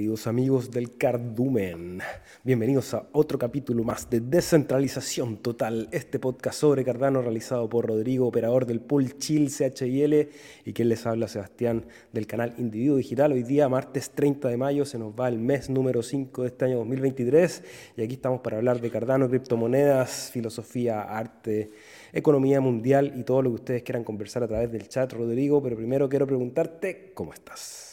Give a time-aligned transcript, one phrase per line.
[0.00, 2.00] queridos amigos del Cardumen.
[2.42, 8.26] Bienvenidos a otro capítulo más de Descentralización Total, este podcast sobre Cardano realizado por Rodrigo,
[8.26, 10.30] operador del pool Chill CHIL
[10.64, 11.84] y quien les habla Sebastián
[12.14, 13.32] del canal Individuo Digital.
[13.32, 16.64] Hoy día, martes 30 de mayo, se nos va el mes número 5 de este
[16.64, 17.62] año 2023
[17.98, 21.72] y aquí estamos para hablar de Cardano, criptomonedas, filosofía, arte,
[22.14, 25.62] economía mundial y todo lo que ustedes quieran conversar a través del chat, Rodrigo.
[25.62, 27.89] Pero primero quiero preguntarte, ¿cómo estás?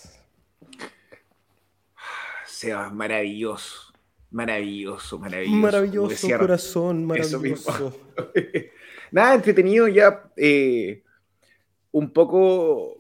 [2.58, 3.94] Sebas, maravilloso.
[4.32, 5.62] Maravilloso, maravilloso.
[5.62, 7.96] Maravilloso, corazón, maravilloso.
[9.12, 10.24] Nada, entretenido ya.
[10.36, 11.04] Eh,
[11.92, 12.98] un poco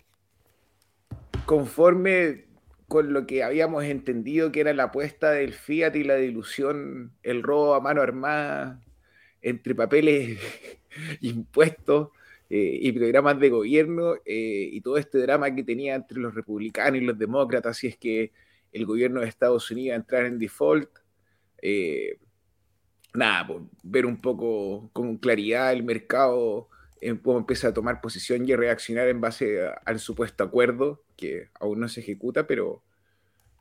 [1.47, 2.45] conforme
[2.87, 7.41] con lo que habíamos entendido que era la apuesta del Fiat y la dilución, el
[7.41, 8.79] robo a mano armada
[9.41, 10.37] entre papeles,
[11.21, 12.09] impuestos
[12.51, 17.01] eh, y programas de gobierno eh, y todo este drama que tenía entre los republicanos
[17.01, 18.31] y los demócratas, si es que
[18.77, 20.89] el gobierno de Estados Unidos a entrar en default.
[21.61, 22.19] Eh,
[23.13, 26.69] nada, pues, ver un poco con claridad el mercado,
[27.23, 31.79] cómo empieza a tomar posición y a reaccionar en base al supuesto acuerdo, que aún
[31.79, 32.83] no se ejecuta, pero,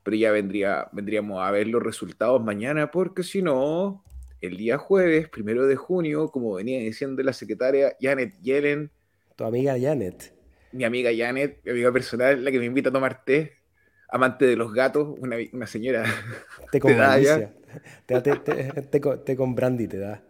[0.03, 4.03] pero ya vendría, vendríamos a ver los resultados mañana, porque si no,
[4.41, 8.91] el día jueves, primero de junio, como venía diciendo la secretaria Janet Yellen.
[9.35, 10.33] Tu amiga Janet.
[10.71, 13.53] Mi amiga Janet, mi amiga personal, la que me invita a tomar té,
[14.09, 16.05] amante de los gatos, una, señora.
[16.71, 16.93] Te con
[18.05, 20.23] te, te, te, con brandy te da.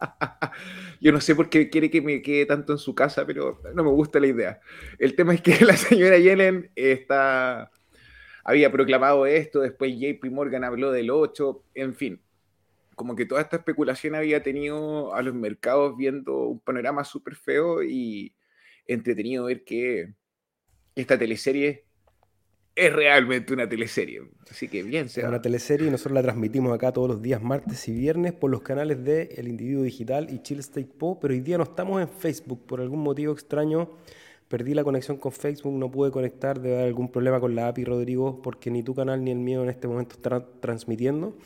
[1.00, 3.84] Yo no sé por qué quiere que me quede tanto en su casa, pero no
[3.84, 4.60] me gusta la idea.
[4.98, 7.70] El tema es que la señora Yellen está,
[8.44, 12.22] había proclamado esto, después JP Morgan habló del 8, en fin.
[12.94, 17.82] Como que toda esta especulación había tenido a los mercados viendo un panorama súper feo
[17.82, 18.34] y
[18.86, 20.12] entretenido ver que
[20.96, 21.86] esta teleserie
[22.80, 24.22] es realmente una teleserie.
[24.50, 25.28] Así que bien, sea.
[25.28, 28.62] Una teleserie y nosotros la transmitimos acá todos los días, martes y viernes, por los
[28.62, 32.08] canales de El Individuo Digital y Chile State Po, pero hoy día no estamos en
[32.08, 32.64] Facebook.
[32.66, 33.90] Por algún motivo extraño,
[34.48, 37.84] perdí la conexión con Facebook, no pude conectar, debe haber algún problema con la API,
[37.84, 41.36] Rodrigo, porque ni tu canal ni el mío en este momento están transmitiendo.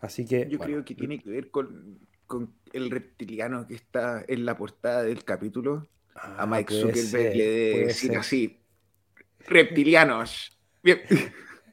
[0.00, 0.46] Así que.
[0.50, 2.00] Yo creo que tiene que ver con,
[2.74, 5.88] el reptiliano que está en la portada del capítulo.
[6.14, 8.58] a ah, Mike Zuckerberg le debe decir así:
[9.46, 10.58] reptilianos.
[10.82, 10.98] Bien.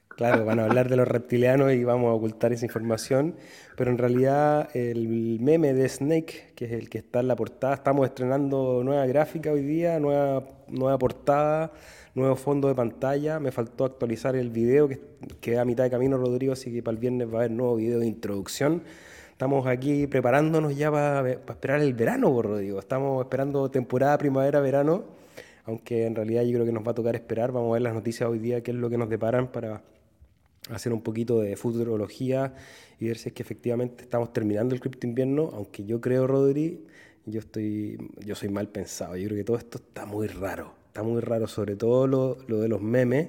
[0.08, 3.34] Claro, van a hablar de los reptilianos y vamos a ocultar esa información,
[3.74, 7.74] pero en realidad el meme de Snake, que es el que está en la portada,
[7.74, 11.72] estamos estrenando nueva gráfica hoy día, nueva, nueva portada,
[12.14, 13.40] nuevo fondo de pantalla.
[13.40, 15.00] Me faltó actualizar el video que
[15.40, 17.76] queda a mitad de camino, Rodrigo, así que para el viernes va a haber nuevo
[17.76, 18.82] video de introducción.
[19.32, 22.78] Estamos aquí preparándonos ya para, para esperar el verano, Rodrigo.
[22.78, 25.19] Estamos esperando temporada primavera-verano
[25.64, 27.52] aunque en realidad yo creo que nos va a tocar esperar.
[27.52, 29.82] Vamos a ver las noticias hoy día, qué es lo que nos deparan para
[30.70, 32.54] hacer un poquito de futurología
[32.98, 36.84] y ver si es que efectivamente estamos terminando el cripto invierno, aunque yo creo, Rodri,
[37.26, 39.16] yo, estoy, yo soy mal pensado.
[39.16, 42.60] Yo creo que todo esto está muy raro, está muy raro, sobre todo lo, lo
[42.60, 43.28] de los memes.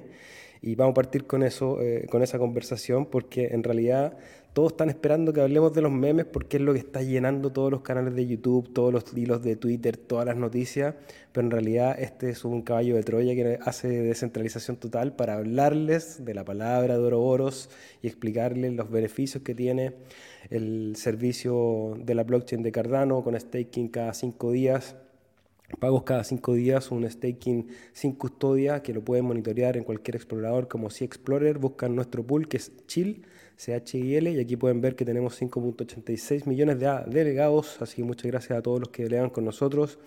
[0.60, 4.16] Y vamos a partir con eso, eh, con esa conversación, porque en realidad
[4.52, 7.70] todos están esperando que hablemos de los memes porque es lo que está llenando todos
[7.70, 10.94] los canales de YouTube, todos los hilos de Twitter, todas las noticias,
[11.32, 16.24] pero en realidad este es un caballo de Troya que hace descentralización total para hablarles
[16.24, 17.70] de la palabra de Oroboros
[18.02, 19.94] y explicarles los beneficios que tiene
[20.50, 24.96] el servicio de la blockchain de Cardano con staking cada cinco días.
[25.80, 30.68] Pagos cada cinco días, un staking sin custodia que lo pueden monitorear en cualquier explorador
[30.68, 31.56] como Sea Explorer.
[31.56, 33.24] Buscan nuestro pool que es Chill
[33.56, 38.58] CHIL y aquí pueden ver que tenemos 5.86 millones de delegados, así que muchas gracias
[38.58, 39.98] a todos los que delegan con nosotros.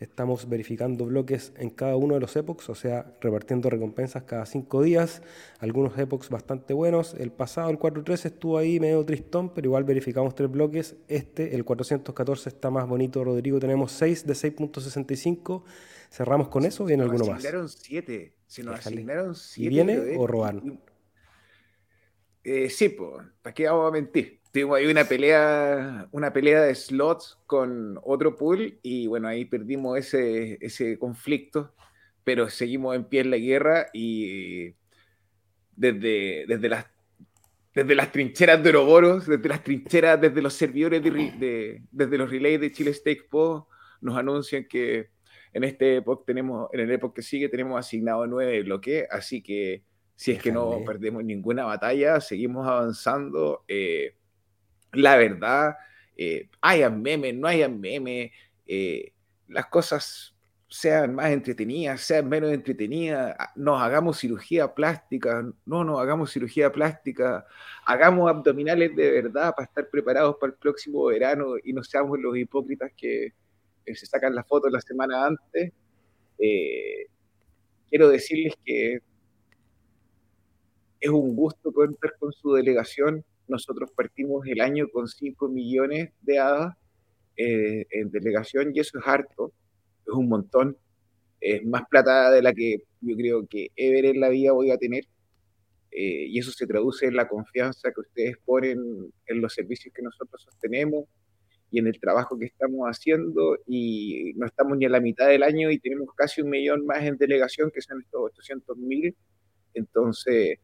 [0.00, 4.80] Estamos verificando bloques en cada uno de los epochs, o sea, repartiendo recompensas cada cinco
[4.82, 5.22] días.
[5.58, 7.14] Algunos epochs bastante buenos.
[7.14, 10.94] El pasado, el 4.3, estuvo ahí medio tristón, pero igual verificamos tres bloques.
[11.08, 13.58] Este, el 414, está más bonito, Rodrigo.
[13.58, 15.64] Tenemos 6 de 6.65.
[16.12, 16.84] Cerramos con eso.
[16.84, 17.38] ¿Viene alguno más?
[17.38, 18.32] Asignaron 7.
[18.46, 19.66] Se nos asignaron 7.
[19.66, 20.80] ¿Y viene o robaron?
[22.44, 24.40] Eh, sí, pues, ¿para qué vamos a mentir?
[24.52, 29.98] Tuvimos ahí una pelea, una pelea de slots con otro pool y bueno, ahí perdimos
[29.98, 31.74] ese, ese conflicto,
[32.24, 34.74] pero seguimos en pie en la guerra y
[35.76, 36.86] desde, desde, las,
[37.74, 42.60] desde las trincheras de Oroboros, desde las trincheras, desde los servidores, de, desde los relays
[42.60, 43.68] de Chile Stake Po,
[44.00, 45.10] nos anuncian que
[45.52, 49.82] en este época tenemos, en el época que sigue tenemos asignado nueve bloques, así que
[50.18, 53.62] si es que no perdemos ninguna batalla, seguimos avanzando.
[53.68, 54.16] Eh,
[54.90, 55.76] la verdad,
[56.16, 58.32] eh, hayan memes, no hayan memes,
[58.66, 59.12] eh,
[59.46, 60.34] las cosas
[60.68, 67.46] sean más entretenidas, sean menos entretenidas, nos hagamos cirugía plástica, no nos hagamos cirugía plástica,
[67.86, 72.36] hagamos abdominales de verdad para estar preparados para el próximo verano y no seamos los
[72.36, 73.34] hipócritas que,
[73.86, 75.72] se sacan la foto la semana antes.
[76.40, 77.06] Eh,
[77.88, 78.98] quiero decirles que
[81.00, 83.24] es un gusto contar con su delegación.
[83.46, 86.76] Nosotros partimos el año con 5 millones de hadas
[87.36, 89.52] eh, en delegación y eso es harto
[90.08, 90.76] es un montón.
[91.40, 94.78] Es más plata de la que yo creo que ever en la vida voy a
[94.78, 95.04] tener.
[95.90, 98.78] Eh, y eso se traduce en la confianza que ustedes ponen
[99.26, 101.06] en los servicios que nosotros sostenemos
[101.70, 103.58] y en el trabajo que estamos haciendo.
[103.66, 107.02] Y no estamos ni a la mitad del año y tenemos casi un millón más
[107.04, 109.16] en delegación, que son estos 800 mil.
[109.74, 110.58] Entonces,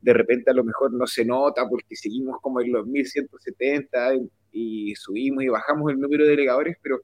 [0.00, 4.14] de repente a lo mejor no se nota porque seguimos como en los 1170
[4.52, 7.00] y, subimos y bajamos el número de delegadores, pero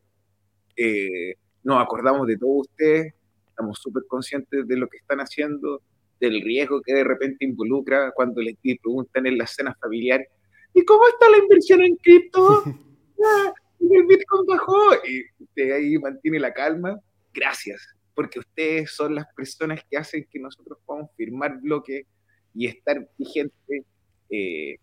[0.76, 3.14] eh, nos acordamos de todos ustedes,
[3.48, 5.80] estamos súper conscientes de lo que están haciendo,
[6.20, 10.26] del riesgo que de repente involucra cuando les preguntan en la cena familiar,
[10.72, 12.62] ¿y cómo está la inversión en cripto?
[13.26, 14.76] Ah, el Bitcoin bajó
[15.08, 17.00] y usted ahí mantiene la calma.
[17.32, 22.06] Gracias, porque ustedes son las personas que hacen que nosotros podamos firmar bloque
[22.54, 23.84] y estar vigente.
[24.30, 24.76] Eh,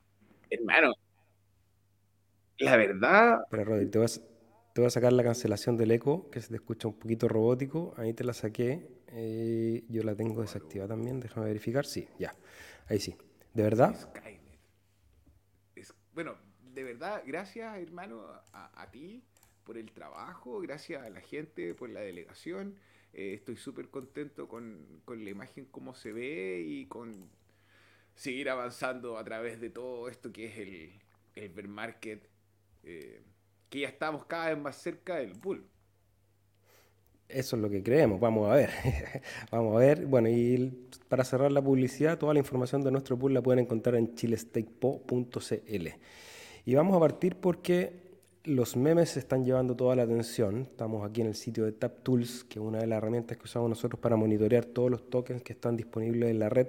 [0.49, 0.93] hermano,
[2.59, 3.39] la verdad...
[3.49, 4.21] Pero Rodri, te vas,
[4.73, 7.93] te voy a sacar la cancelación del eco, que se te escucha un poquito robótico.
[7.97, 8.87] Ahí te la saqué.
[9.07, 11.19] Eh, yo la tengo desactivada también.
[11.19, 11.85] Déjame verificar.
[11.85, 12.35] Sí, ya.
[12.87, 13.15] Ahí sí.
[13.53, 13.95] ¿De verdad?
[16.13, 16.35] bueno,
[16.73, 18.21] de verdad, gracias, hermano,
[18.53, 19.23] a, ti
[19.63, 20.59] por el trabajo.
[20.59, 22.75] Gracias a la gente por la delegación.
[23.13, 27.29] Eh, estoy súper contento con, la imagen, cómo se ve y con
[28.15, 31.01] seguir avanzando a través de todo esto que es el,
[31.35, 32.29] el bear market.
[32.83, 33.21] Eh,
[33.69, 35.65] que ya estamos cada vez más cerca del bull.
[37.29, 38.69] Eso es lo que creemos, vamos a ver.
[39.51, 40.05] vamos a ver.
[40.05, 43.95] Bueno, y para cerrar la publicidad, toda la información de nuestro pool la pueden encontrar
[43.95, 45.87] en chilestakepo.cl.
[46.65, 48.11] Y vamos a partir porque
[48.43, 50.63] los memes están llevando toda la atención.
[50.63, 53.69] Estamos aquí en el sitio de TapTools, que es una de las herramientas que usamos
[53.69, 56.67] nosotros para monitorear todos los tokens que están disponibles en la red.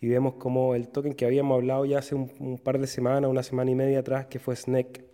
[0.00, 3.42] Y vemos como el token que habíamos hablado ya hace un, par de semanas, una
[3.42, 5.04] semana y media atrás, que fue Snake,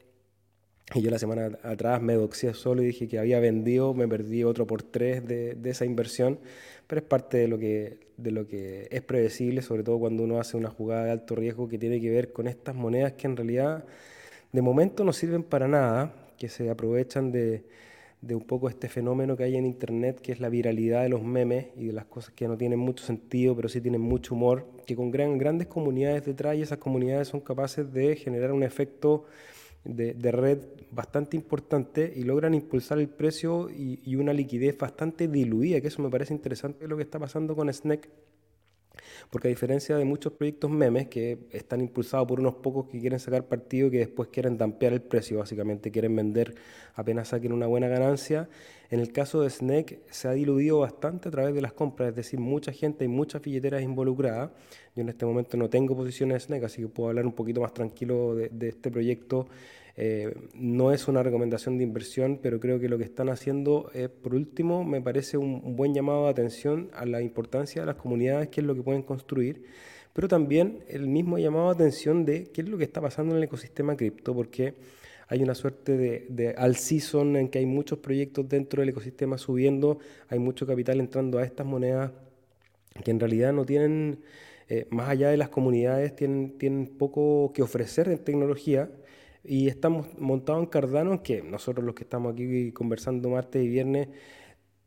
[0.95, 4.45] y yo la semana atrás me doxé solo y dije que había vendido, me perdí
[4.45, 6.39] otro por tres de, esa inversión,
[6.87, 10.39] pero es parte de lo, que, de lo que es predecible, sobre todo cuando uno
[10.39, 13.37] hace una jugada de alto riesgo que tiene que ver con estas monedas que en
[13.37, 13.85] realidad
[14.53, 17.65] de momento no sirven para nada, que se aprovechan de,
[18.35, 21.69] un poco este fenómeno que hay en Internet, que es la viralidad de los memes
[21.77, 24.97] y de las cosas que no tienen mucho sentido, pero sí tienen mucho humor, que
[24.97, 29.25] con gran, grandes comunidades detrás y esas comunidades son capaces de generar un efecto
[29.85, 30.59] de, red
[30.91, 36.11] bastante importante y logran impulsar el precio y, una liquidez bastante diluida, que eso me
[36.11, 38.09] parece interesante lo que está pasando con Snack,
[39.31, 43.19] porque a diferencia de muchos proyectos memes que están impulsados por unos pocos que quieren
[43.19, 46.55] sacar partido y que después quieren dampear el precio, básicamente quieren vender
[46.95, 48.49] apenas saquen una buena ganancia,
[48.91, 52.15] en el caso de Snake se ha diluido bastante a través de las compras, es
[52.17, 54.51] decir, mucha gente y muchas billeteras involucradas.
[54.95, 57.61] Yo en este momento no tengo posiciones de Snake, así que puedo hablar un poquito
[57.61, 59.47] más tranquilo de este proyecto
[59.99, 64.11] eh, no es una recomendación de inversión, pero creo que lo que están haciendo, es,
[64.11, 68.49] por último, me parece un, buen llamado de atención a la importancia de las comunidades,
[68.49, 69.65] qué es lo que pueden construir,
[70.13, 73.39] pero también el mismo llamado de atención de qué es lo que está pasando en
[73.39, 74.75] el ecosistema cripto, porque
[75.29, 79.39] hay una suerte de, de all season en que hay muchos proyectos dentro del ecosistema
[79.39, 82.13] subiendo, hay mucho capital entrando a estas monedas
[83.05, 84.21] que en realidad no tienen,
[84.69, 88.91] eh, más allá de las comunidades, tienen, tienen poco que ofrecer en tecnología.
[89.45, 94.09] Y estamos montados en Cardano, que nosotros los que estamos aquí conversando martes y viernes,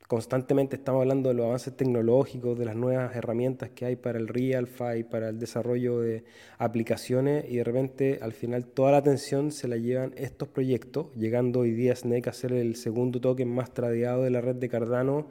[0.10, 4.28] constantemente estamos hablando de los avances tecnológicos, de las nuevas herramientas que hay para el
[4.28, 6.24] RealFi, para el desarrollo de
[6.58, 11.60] aplicaciones, y de repente al final toda la atención se la llevan estos proyectos, llegando
[11.60, 15.28] hoy día Snake a ser el segundo token más tradeado de la red de Cardano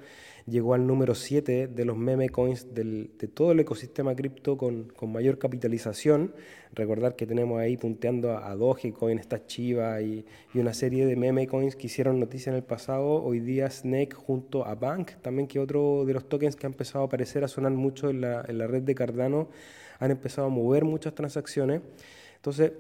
[0.49, 4.85] llegó al número 7 de los meme coins del, de todo el ecosistema cripto con,
[4.85, 6.35] con, mayor capitalización.
[6.73, 10.25] Recordar que tenemos ahí punteando a, Dogecoin, está Chiva y,
[10.55, 13.23] y, una serie de meme coins que hicieron noticia en el pasado.
[13.23, 17.05] Hoy día Snake junto a Bank, también que otro de los tokens que ha empezado
[17.05, 19.49] a aparecer, a sonar mucho en la, en la red de Cardano,
[19.99, 21.83] han empezado a mover muchas transacciones.
[22.37, 22.73] Entonces,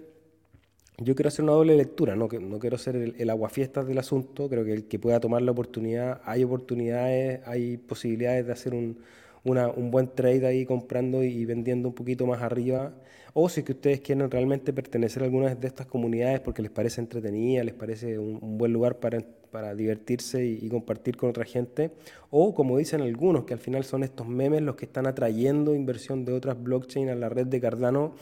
[0.98, 4.48] yo quiero hacer una doble lectura, no, no quiero ser el, el aguafiestas del asunto,
[4.48, 8.98] creo que el que pueda tomar la oportunidad, hay oportunidades, hay posibilidades de hacer un,
[9.44, 12.92] un buen trade ahí comprando y vendiendo un poquito más arriba,
[13.34, 17.00] o si que ustedes quieren realmente pertenecer a alguna de estas comunidades porque les parece
[17.00, 21.92] entretenida, les parece un, buen lugar para, para divertirse y, compartir con otra gente.
[22.30, 26.24] O como dicen algunos, que al final son estos memes los que están atrayendo inversión
[26.24, 28.14] de otras blockchain a la red de Cardano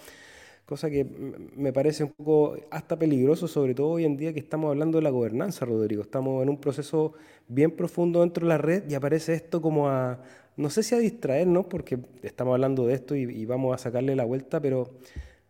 [0.67, 4.69] cosa que me parece un poco hasta peligroso, sobre todo hoy en día que estamos
[4.69, 6.03] hablando de la gobernanza, Rodrigo.
[6.03, 7.15] Estamos en un proceso
[7.47, 10.21] bien profundo dentro de la red y aparece esto como a,
[10.57, 14.25] no sé si a distraernos, porque estamos hablando de esto y, vamos a sacarle la
[14.25, 14.91] vuelta, pero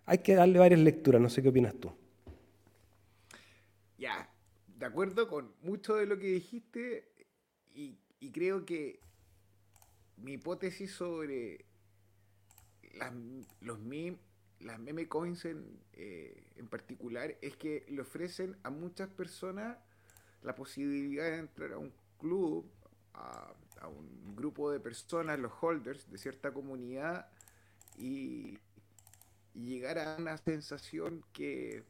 [0.04, 1.90] hay que darle varias lecturas, no sé qué opinas tú.
[3.96, 4.30] Ya,
[4.66, 7.08] de acuerdo con mucho de lo que dijiste
[7.74, 7.98] y,
[8.32, 9.00] creo que
[10.18, 11.64] mi hipótesis sobre
[13.60, 14.25] los memes
[14.60, 19.78] las meme coins en, eh, en, particular es que le ofrecen a muchas personas
[20.42, 22.70] la posibilidad de entrar a un club,
[23.14, 23.52] a,
[23.88, 27.28] un grupo de personas, los holders de cierta comunidad
[27.96, 28.58] y,
[29.54, 31.82] llegar a una sensación que,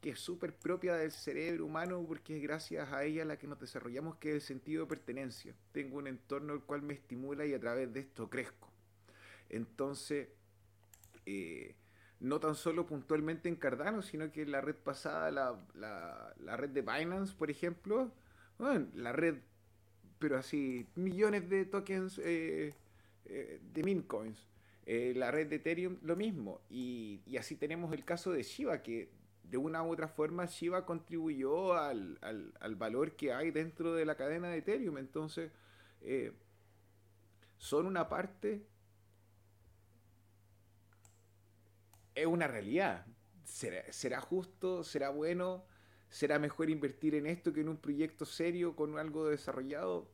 [0.00, 3.60] que es súper propia del cerebro humano porque es gracias a ella la que nos
[3.60, 5.54] desarrollamos que es el sentido de pertenencia.
[5.70, 8.68] Tengo un entorno el cual me estimula y a través de esto crezco.
[9.48, 10.28] Entonces,
[11.24, 11.76] eh,
[12.24, 17.34] no tan solo puntualmente en Cardano, sino que la red pasada, la, red de Binance,
[17.34, 18.10] por ejemplo,
[18.58, 19.36] la red,
[20.18, 22.74] pero así, millones de tokens eh,
[23.26, 24.48] eh, de mint coins.
[24.86, 26.62] Eh, la red de Ethereum, lo mismo.
[26.70, 29.10] Y, así tenemos el caso de Shiba, que
[29.42, 34.14] de una u otra forma Shiba contribuyó al, al valor que hay dentro de la
[34.14, 34.96] cadena de Ethereum.
[34.96, 35.52] Entonces,
[37.58, 38.62] son una parte
[42.14, 43.06] es una realidad.
[43.44, 44.84] ¿Será, justo?
[44.84, 45.64] ¿Será bueno?
[46.08, 50.10] ¿Será mejor invertir en esto que en un proyecto serio con algo desarrollado?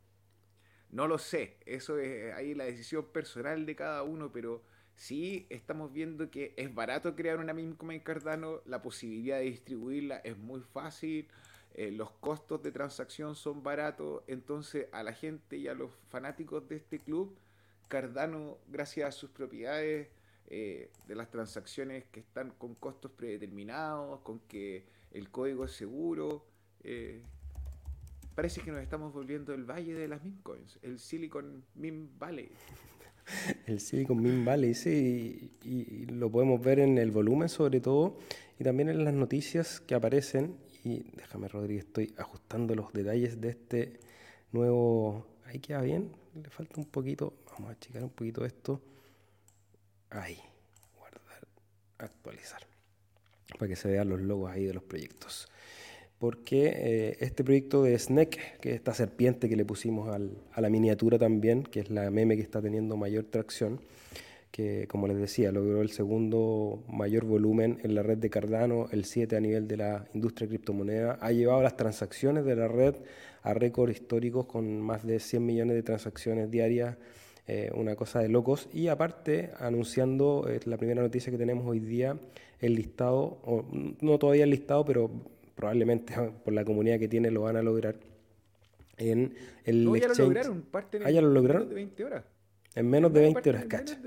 [0.91, 4.65] No lo sé, eso es ahí la decisión personal de cada uno, pero
[4.97, 10.17] sí estamos viendo que es barato crear una misma en Cardano, la posibilidad de distribuirla
[10.19, 11.29] es muy fácil,
[11.75, 16.69] eh, los costos de transacción son baratos, entonces a la gente y a los fanáticos
[16.69, 17.39] de este club,
[17.87, 20.09] Cardano, gracias a sus propiedades,
[20.53, 26.45] eh, de las transacciones que están con costos predeterminados, con que el código es seguro.
[26.83, 27.23] Eh,
[28.35, 30.41] parece que nos estamos volviendo el valle de las meme
[30.83, 32.51] el Silicon Meme Valley.
[33.67, 38.19] El Silicon Meme Valley, sí, y, lo podemos ver en el volumen sobre todo,
[38.59, 40.57] y también en las noticias que aparecen.
[40.83, 44.01] Y déjame, Rodríguez, estoy ajustando los detalles de este
[44.51, 45.29] nuevo.
[45.45, 47.35] Ahí queda bien, le falta un poquito.
[47.53, 48.81] Vamos a checar un poquito esto.
[50.11, 50.39] Ahí,
[50.99, 51.47] guardar,
[51.99, 52.61] actualizar.
[53.59, 55.49] Para que se vean los logos ahí de los proyectos.
[56.19, 60.69] Porque eh, este proyecto de Snake, que es esta serpiente que le pusimos a la
[60.69, 63.81] miniatura también, que es la meme que está teniendo mayor tracción,
[64.51, 69.05] que como les decía, logró el segundo mayor volumen en la red de Cardano, el
[69.05, 72.97] 7 a nivel de la industria criptomoneda, ha llevado las transacciones de la red
[73.43, 76.97] a récords históricos con más de 100 millones de transacciones diarias
[77.47, 78.69] eh, una cosa de locos.
[78.73, 82.19] Y aparte, anunciando eh, la primera noticia que tenemos hoy día,
[82.61, 83.65] el listado, o,
[84.01, 85.11] no todavía el listado, pero
[85.55, 87.97] probablemente por la comunidad que tiene lo van a lograr.
[88.97, 90.65] En el no, ya lo lograron,
[91.05, 91.69] ah, ya lo lograron.
[91.69, 92.25] De 20 horas.
[92.75, 93.99] En menos de 20 horas, cacha.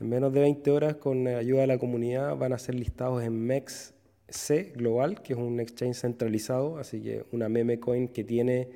[0.00, 3.46] En menos de 20 horas, con ayuda de la comunidad, van a ser listados en
[3.46, 3.94] MEX
[4.28, 8.68] C Global, que es un exchange centralizado, así que una meme coin que tiene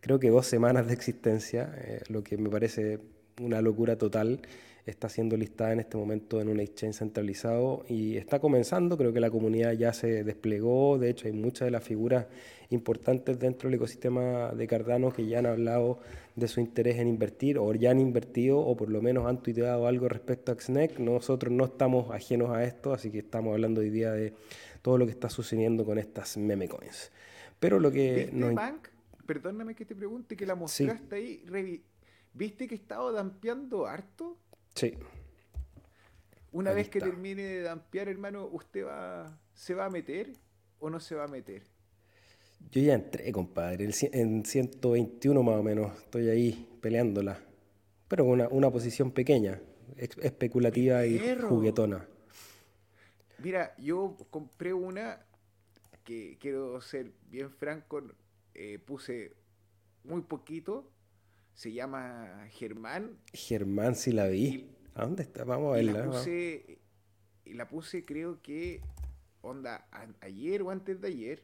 [0.00, 3.00] creo que dos semanas de existencia, eh, lo que me parece
[3.40, 4.40] una locura total.
[4.86, 8.96] Está siendo listada en este momento en un exchange centralizado y está comenzando.
[8.96, 10.96] Creo que la comunidad ya se desplegó.
[10.96, 12.26] De hecho, hay muchas de las figuras
[12.70, 15.98] importantes dentro del ecosistema de Cardano que ya han hablado
[16.36, 19.88] de su interés en invertir o ya han invertido o por lo menos han tuiteado
[19.88, 21.00] algo respecto a XNEC.
[21.00, 24.34] Nosotros no estamos ajenos a esto, así que estamos hablando hoy día de
[24.82, 27.10] todo lo que está sucediendo con estas meme coins.
[27.58, 28.30] Pero lo que...
[28.32, 28.54] No...
[28.54, 28.88] Bank?
[29.26, 31.42] Perdóname que te pregunte, que la mostraste ahí
[32.36, 34.36] ¿Viste que he estado dampeando harto?
[34.74, 34.92] Sí.
[36.52, 40.32] Una vez que termine de dampear, hermano, ¿usted va, se va a meter
[40.78, 41.62] o no se va a meter?
[42.70, 45.98] Yo ya entré, compadre, en 121 más o menos.
[45.98, 47.40] Estoy ahí peleándola.
[48.06, 49.58] Pero con una, una posición pequeña,
[49.96, 52.06] especulativa y juguetona.
[53.38, 55.24] Mira, yo compré una
[56.04, 58.02] que quiero ser bien franco,
[58.52, 59.32] eh, puse
[60.04, 60.92] muy poquito
[61.56, 63.18] se llama Germán.
[63.32, 64.70] Germán, sí la vi.
[64.94, 65.44] ¿A dónde está?
[65.44, 66.00] Vamos a verla.
[66.00, 66.78] La puse,
[67.46, 68.82] la puse creo que,
[69.40, 69.88] onda,
[70.20, 71.42] ayer o antes de ayer,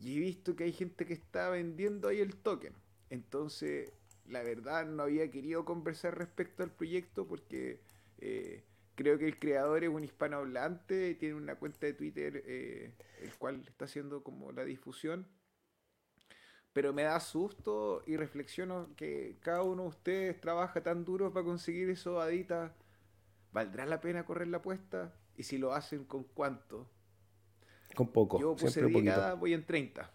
[0.00, 2.72] y he visto que hay gente que está vendiendo ahí el token.
[3.10, 3.92] Entonces,
[4.26, 7.82] la verdad, no había querido conversar respecto al proyecto porque
[8.18, 8.64] eh,
[8.94, 13.62] creo que el creador es un hispanohablante, tiene una cuenta de Twitter, eh, el cual
[13.68, 15.26] está haciendo como la difusión
[16.76, 21.42] pero me da susto y reflexiono que cada uno de ustedes trabaja tan duro para
[21.42, 22.74] conseguir eso, Adita.
[23.50, 25.14] ¿Valdrá la pena correr la apuesta?
[25.38, 26.86] Y si lo hacen, ¿con cuánto?
[27.94, 28.38] Con poco.
[28.38, 30.10] Yo puse siempre 10 voy en 30.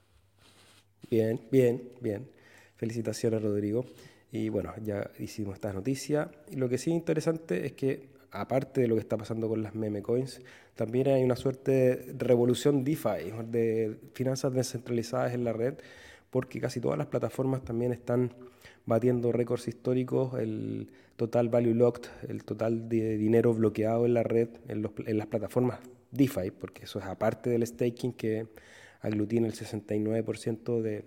[1.10, 2.30] Bien, bien, bien.
[2.76, 3.84] Felicitaciones, Rodrigo.
[4.32, 6.30] Y bueno, ya hicimos esta noticia.
[6.52, 9.64] Y lo que sí es interesante es que, aparte de lo que está pasando con
[9.64, 10.40] las meme coins,
[10.76, 15.80] también hay una suerte de revolución DeFi, de finanzas descentralizadas en la red,
[16.32, 18.34] porque casi todas las plataformas también están
[18.86, 24.50] batiendo récords históricos, el total value locked, el total de dinero bloqueado en la red,
[24.68, 25.80] en, las plataformas
[26.12, 28.48] DeFi, porque eso es aparte del staking que
[29.02, 31.06] aglutina el 69% de,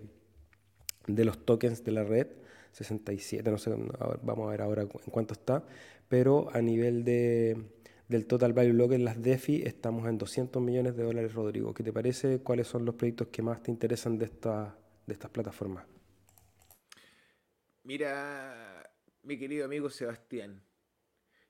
[1.07, 2.27] de los tokens de la red,
[2.71, 3.73] 67, no sé,
[4.21, 5.65] vamos a ver ahora en cuánto está,
[6.07, 7.57] pero a nivel de,
[8.07, 11.73] del total value locked en las DeFi estamos en 200 millones de dólares, Rodrigo.
[11.73, 12.39] ¿Qué te parece?
[12.39, 15.85] ¿Cuáles son los proyectos que más te interesan de, esta, de estas plataformas?
[17.83, 18.91] Mira,
[19.23, 20.63] mi querido amigo Sebastián,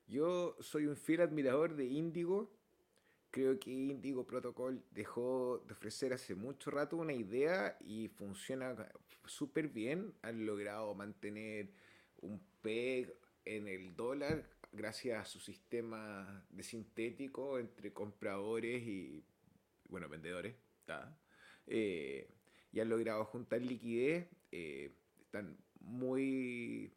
[0.08, 2.56] yo soy un fiel admirador de Índigo
[3.36, 8.74] Creo que Indigo Protocol dejó de ofrecer hace mucho rato una idea y funciona
[9.26, 10.14] súper bien.
[10.22, 11.70] Han logrado mantener
[12.22, 19.22] un PEG en el dólar gracias a su sistema de sintético entre compradores y,
[19.90, 20.56] bueno, vendedores.
[22.76, 24.28] Y han logrado juntar liquidez.
[24.52, 24.92] Eh,
[25.24, 26.94] están muy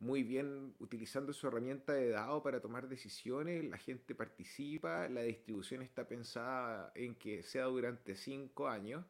[0.00, 5.82] muy bien utilizando su herramienta de DAO para tomar decisiones, la gente participa, la distribución
[5.82, 9.04] está pensada en que sea durante cinco años,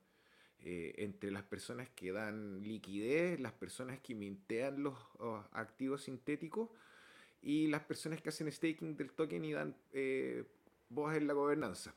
[0.58, 4.98] eh, entre las personas que dan liquidez, las personas que mintean los,
[5.52, 6.68] activos sintéticos
[7.40, 10.44] y las personas que hacen staking del token y dan eh,
[10.88, 11.94] voz en la gobernanza.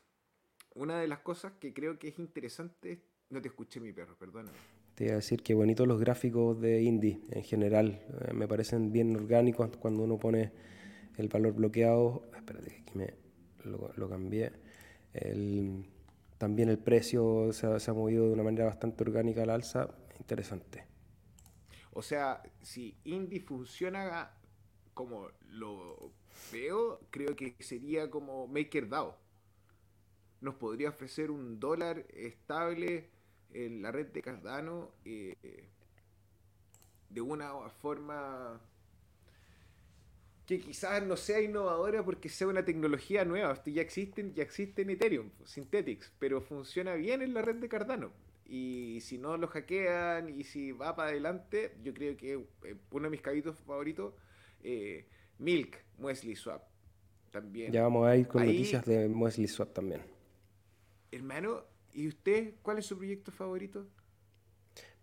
[0.75, 3.01] Una de las cosas que creo que es interesante,
[3.33, 4.57] no te escuché mi perro, perdóname.
[4.95, 7.99] Te iba a decir que bonitos los gráficos de Indie en general.
[8.21, 10.51] Eh, me parecen bien orgánicos cuando uno pone
[11.17, 12.23] el valor bloqueado.
[12.35, 13.13] Espérate que aquí me
[13.63, 14.51] lo, cambié.
[16.37, 19.89] también el precio se ha, movido de una manera bastante orgánica al alza.
[20.19, 20.85] Interesante.
[21.91, 24.31] O sea, si Indie funciona
[24.93, 26.11] como lo
[26.51, 29.17] veo, creo que sería como MakerDAO.
[30.41, 33.12] Nos podría ofrecer un dólar estable
[33.53, 35.67] la red de Cardano eh,
[37.09, 38.59] de una forma
[40.45, 43.61] que quizás no sea innovadora porque sea una tecnología nueva.
[43.65, 48.11] Ya existen, ya existe en Ethereum, Synthetics, pero funciona bien en la red de Cardano.
[48.45, 53.05] Y si no lo hackean y si va para adelante, yo creo que eh, uno
[53.05, 54.13] de mis cabitos favoritos,
[54.63, 55.05] eh,
[55.39, 56.63] Milk, Muesli Swap.
[57.31, 57.71] También.
[57.71, 60.01] Ya vamos a ir con noticias de Muesli Swap también.
[61.11, 61.63] Hermano,
[61.93, 63.85] ¿Y usted, cuál es su proyecto favorito?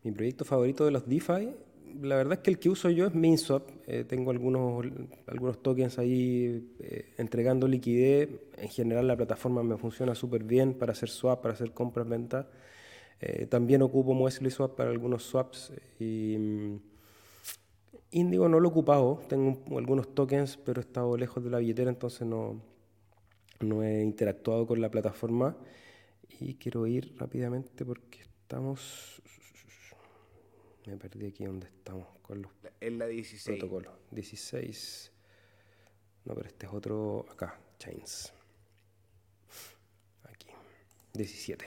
[0.03, 1.55] Mi proyecto favorito de los DeFi,
[2.03, 3.69] la verdad es que el que uso yo es MinSwap.
[3.87, 4.85] Eh, tengo algunos,
[5.27, 8.29] algunos tokens ahí eh, entregando liquidez.
[8.57, 12.47] En general la plataforma me funciona súper bien para hacer swap, para hacer compras-ventas.
[13.21, 15.73] Eh, también ocupo Muesli Swap para algunos swaps.
[15.99, 16.81] Y, mm,
[18.13, 21.91] Indigo no lo he ocupado, tengo algunos tokens, pero he estado lejos de la billetera,
[21.91, 22.61] entonces no,
[23.61, 25.57] no he interactuado con la plataforma.
[26.41, 29.23] Y quiero ir rápidamente porque estamos...
[30.87, 32.51] Me perdí aquí donde estamos con los
[32.81, 33.59] en la 16.
[33.59, 33.93] protocolos.
[34.11, 35.13] 16.
[36.25, 38.33] No, pero este es otro acá, Chains.
[40.25, 40.49] Aquí.
[41.13, 41.67] 17.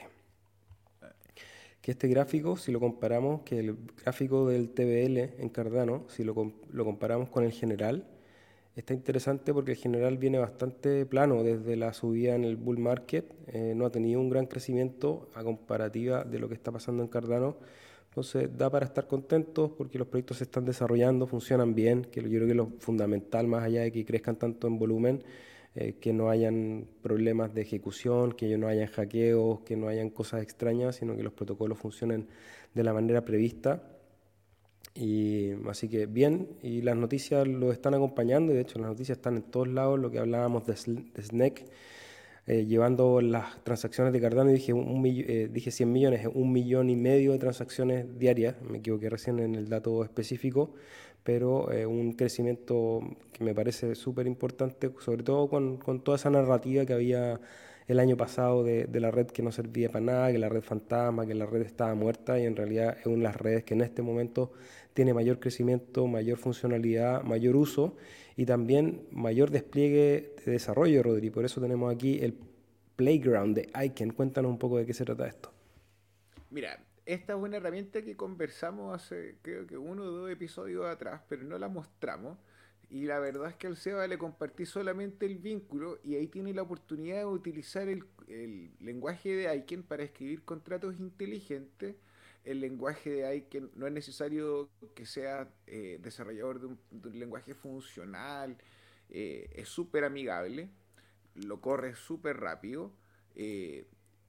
[1.80, 6.34] Que este gráfico, si lo comparamos, que el gráfico del TBL en Cardano, si lo,
[6.70, 8.08] lo comparamos con el general,
[8.76, 13.32] está interesante porque el general viene bastante plano desde la subida en el bull market,
[13.46, 17.08] eh, no ha tenido un gran crecimiento a comparativa de lo que está pasando en
[17.08, 17.56] Cardano.
[18.08, 22.28] Entonces da para estar contentos porque los proyectos se están desarrollando, funcionan bien, que yo
[22.28, 25.24] creo que lo fundamental, más allá de que crezcan tanto en volumen,
[25.74, 30.42] eh, que no hayan problemas de ejecución, que no hayan hackeos, que no hayan cosas
[30.42, 32.28] extrañas, sino que los protocolos funcionen
[32.72, 33.82] de la manera prevista.
[34.94, 39.18] Y así que bien, y las noticias lo están acompañando, y de hecho las noticias
[39.18, 41.66] están en todos lados, lo que hablábamos de, SNEC,
[42.46, 46.96] eh, llevando las transacciones de Cardano, dije, un, eh, dije 100 millones, un millón y
[46.96, 50.74] medio de transacciones diarias, me equivoqué recién en el dato específico,
[51.24, 53.00] pero eh, un crecimiento
[53.32, 57.40] que me parece súper importante, sobre todo con, con toda esa narrativa que había
[57.86, 61.26] el año pasado de, la red que no servía para nada, que la red fantasma,
[61.26, 63.82] que la red estaba muerta y en realidad es una de las redes que en
[63.82, 64.52] este momento
[64.94, 67.96] tiene mayor crecimiento, mayor funcionalidad, mayor uso
[68.36, 71.30] y también mayor despliegue de desarrollo, Rodri.
[71.30, 72.38] Por eso tenemos aquí el
[72.96, 74.10] Playground de Icon.
[74.10, 75.52] Cuéntanos un poco de qué se trata esto.
[76.50, 81.20] Mira, esta es una herramienta que conversamos hace, creo que uno o dos episodios atrás,
[81.28, 82.38] pero no la mostramos.
[82.94, 86.54] Y la verdad es que al Seba le compartí solamente el vínculo y ahí tiene
[86.54, 88.04] la oportunidad de utilizar el,
[88.78, 91.96] lenguaje de Aiken para escribir contratos inteligentes.
[92.44, 96.78] El lenguaje de Aiken no es necesario que sea eh, desarrollador de un,
[97.18, 98.56] lenguaje funcional,
[99.10, 100.70] eh, es súper amigable,
[101.34, 102.92] lo corre súper rápido
[103.34, 103.88] eh,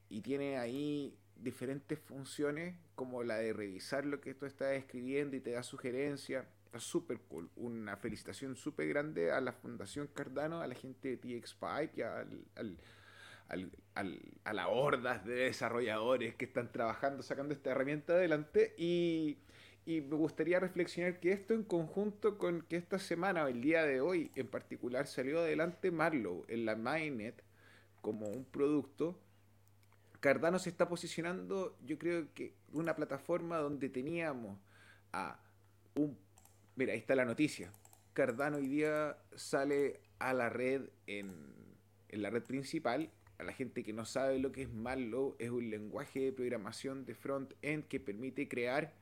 [0.10, 5.40] y tiene ahí diferentes funciones como la de revisar lo que tú estás escribiendo y
[5.40, 6.48] te da sugerencias
[6.80, 7.50] súper cool.
[7.56, 12.78] Una felicitación súper grande a la Fundación Cardano, a la gente de TXPipe y al,
[13.96, 18.74] al, a la hordas de desarrolladores que están trabajando, sacando esta herramienta adelante.
[18.78, 19.38] Y,
[19.86, 24.02] y me gustaría reflexionar que esto en conjunto con que esta semana el día de
[24.02, 27.44] hoy en particular salió adelante Marlow en la Mainnet
[28.02, 29.20] como un producto.
[30.20, 34.58] Cardano se está posicionando, yo creo que una plataforma donde teníamos
[35.12, 35.40] a
[35.94, 36.18] un
[36.76, 37.72] Mira, ahí está la noticia.
[38.12, 41.32] Cardano hoy día sale a la red en,
[42.10, 43.12] la red principal.
[43.38, 47.06] A la gente que no sabe lo que es Marlow, es un lenguaje de programación
[47.06, 48.94] de front-end que permite crear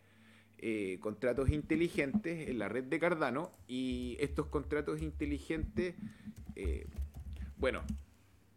[0.60, 3.52] eh, contratos inteligentes en la red de Cardano.
[3.68, 5.96] Y estos contratos inteligentes,
[6.56, 6.86] eh,
[7.58, 7.84] bueno,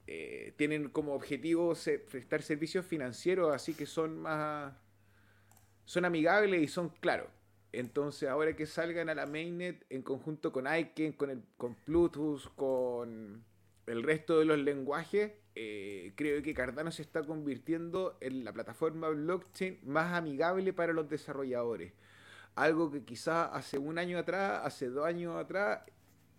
[0.07, 1.75] eh, tienen como objetivo
[2.11, 4.75] prestar servicios financieros, así que son más.
[5.87, 7.36] son amigables y son claros.
[7.73, 12.55] Entonces, ahora que salgan a la mainnet en conjunto con Aiken, con, el, con Bluetooth,
[12.55, 13.45] con
[13.87, 19.09] el resto de los lenguajes, eh, creo que Cardano se está convirtiendo en la plataforma
[19.09, 21.93] blockchain más amigable para los desarrolladores.
[22.55, 25.81] Algo que quizá hace un año atrás, hace dos años atrás,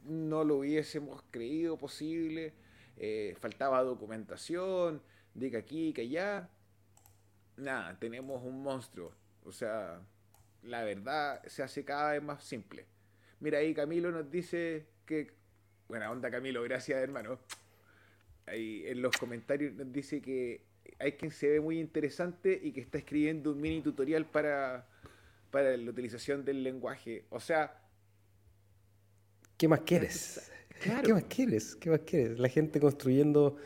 [0.03, 2.53] no lo hubiésemos creído posible.
[2.97, 5.01] Eh, faltaba documentación,
[5.33, 6.49] de que aquí, que allá.
[7.57, 9.13] Nada, tenemos un monstruo.
[9.43, 10.01] O sea,
[10.67, 12.86] la verdad se hace cada vez más simple.
[13.39, 15.36] Mira ahí Camilo nos dice que...
[15.88, 17.39] Buena onda Camilo, gracias hermano.
[18.45, 20.65] Ahí en los comentarios nos dice que
[20.99, 24.88] hay quien se ve muy interesante y que está escribiendo un mini tutorial para,
[25.51, 27.25] para la utilización del lenguaje.
[27.30, 27.82] O sea...
[29.58, 30.51] ¿Qué más quieres?
[31.03, 31.75] ¿Qué más quieres?
[31.75, 32.39] ¿Qué más quieres?
[32.39, 33.58] La gente construyendo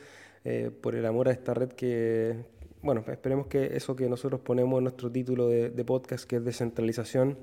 [0.43, 2.45] eh, por el amor a esta red que,
[2.81, 7.37] bueno, esperemos que eso que nosotros ponemos en nuestro título de, podcast, que es descentralización,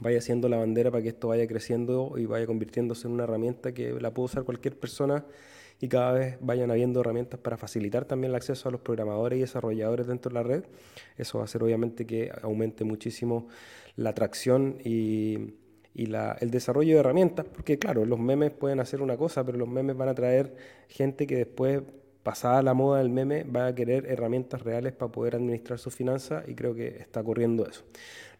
[0.00, 3.72] vaya siendo la bandera para que esto vaya creciendo y vaya convirtiéndose en una herramienta
[3.72, 5.24] que la puede usar cualquier persona
[5.80, 9.40] y cada vez vayan habiendo herramientas para facilitar también el acceso a los programadores y
[9.40, 10.64] desarrolladores dentro de la red.
[11.16, 13.48] Eso va a hacer obviamente que aumente muchísimo
[13.96, 15.54] la atracción y,
[15.94, 19.96] el desarrollo de herramientas, porque claro, los memes pueden hacer una cosa, pero los memes
[19.96, 20.54] van a traer
[20.88, 21.82] gente que después
[22.22, 26.44] pasada la moda del meme, va a querer herramientas reales para poder administrar sus finanzas
[26.48, 27.82] y creo que está ocurriendo eso.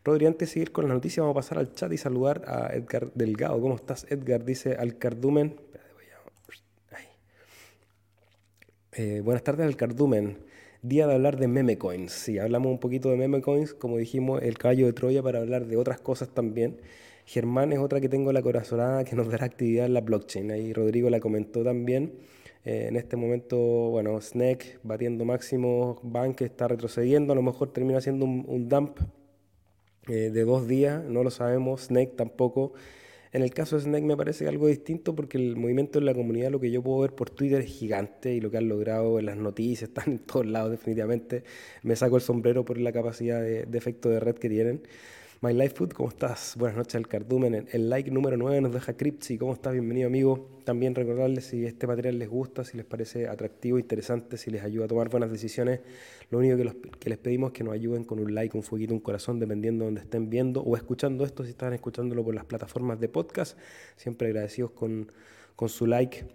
[0.04, 2.74] Rodri, antes de seguir con la noticia, vamos a pasar al chat y saludar a
[2.74, 3.60] Edgar Delgado.
[3.60, 4.44] ¿Cómo estás, Edgar?
[4.44, 5.56] Dice Alcardumen.
[8.92, 10.38] Eh, buenas tardes, Alcardumen.
[10.82, 12.12] Día de hablar de meme coins.
[12.12, 15.66] Sí, hablamos un poquito de meme coins, como dijimos, el caballo de Troya para hablar
[15.66, 16.80] de otras cosas también.
[17.26, 20.50] Germán es otra que tengo la corazonada que nos dará actividad en la blockchain.
[20.50, 22.14] Ahí Rodrigo la comentó también.
[22.64, 28.00] Eh, en este momento, bueno, Snake batiendo máximo, Bank está retrocediendo, a lo mejor termina
[28.00, 28.98] siendo un, dump
[30.08, 32.74] eh, de dos días, no lo sabemos, Snake tampoco.
[33.32, 36.50] En el caso de Snake me parece algo distinto porque el movimiento en la comunidad,
[36.50, 39.26] lo que yo puedo ver por Twitter es gigante y lo que han logrado en
[39.26, 41.44] las noticias, están en todos lados definitivamente.
[41.82, 44.82] Me saco el sombrero por la capacidad de, de efecto de red que tienen.
[45.42, 46.54] My Life Food, ¿cómo estás?
[46.58, 47.66] Buenas noches al cardumen.
[47.72, 49.38] El like número 9 nos deja Cripsy.
[49.38, 49.72] ¿Cómo estás?
[49.72, 50.50] Bienvenido, amigo.
[50.64, 54.84] También recordarles si este material les gusta, si les parece atractivo, interesante, si les ayuda
[54.84, 55.80] a tomar buenas decisiones.
[56.28, 56.58] Lo único
[56.98, 59.84] que, les pedimos es que nos ayuden con un like, un fueguito, un corazón, dependiendo
[59.84, 63.56] de donde estén viendo o escuchando esto, si están escuchándolo por las plataformas de podcast.
[63.96, 65.10] Siempre agradecidos con,
[65.56, 66.26] con su like.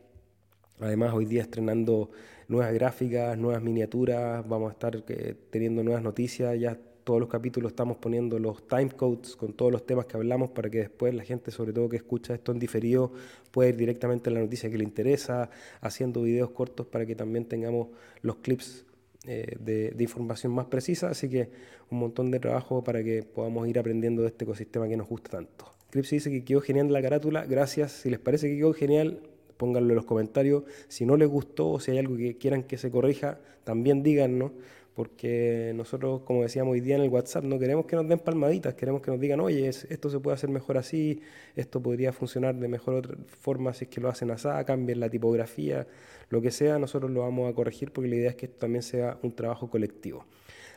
[0.80, 2.10] Además, hoy día estrenando
[2.48, 6.60] nuevas gráficas, nuevas miniaturas, vamos a estar eh, teniendo nuevas noticias.
[6.60, 10.70] Ya todos los capítulos estamos poniendo los timecodes con todos los temas que hablamos para
[10.70, 13.14] que después la gente, sobre todo que escucha esto en diferido,
[13.52, 17.46] pueda ir directamente a la noticia que le interesa, haciendo videos cortos para que también
[17.46, 17.90] tengamos
[18.22, 18.86] los clips
[19.28, 21.10] eh, de, información más precisa.
[21.10, 21.50] Así que
[21.92, 25.30] un montón de trabajo para que podamos ir aprendiendo de este ecosistema que nos gusta
[25.30, 25.72] tanto.
[25.92, 27.46] Clips dice que quedó genial la carátula.
[27.46, 27.92] Gracias.
[27.92, 29.20] Si les parece que quedó genial,
[29.58, 30.64] pónganlo en los comentarios.
[30.88, 34.52] Si no les gustó o si hay algo que quieran que se corrija, también díganos
[34.96, 38.76] porque nosotros, como decíamos hoy día en el WhatsApp, no queremos que nos den palmaditas,
[38.76, 41.22] queremos que nos digan, oye, esto se puede hacer mejor así,
[41.56, 45.10] esto podría funcionar de mejor otra forma si es que lo hacen así, cambien la
[45.10, 45.86] tipografía,
[46.30, 48.84] lo que sea, nosotros lo vamos a corregir porque la idea es que esto también
[48.84, 50.26] sea un trabajo colectivo.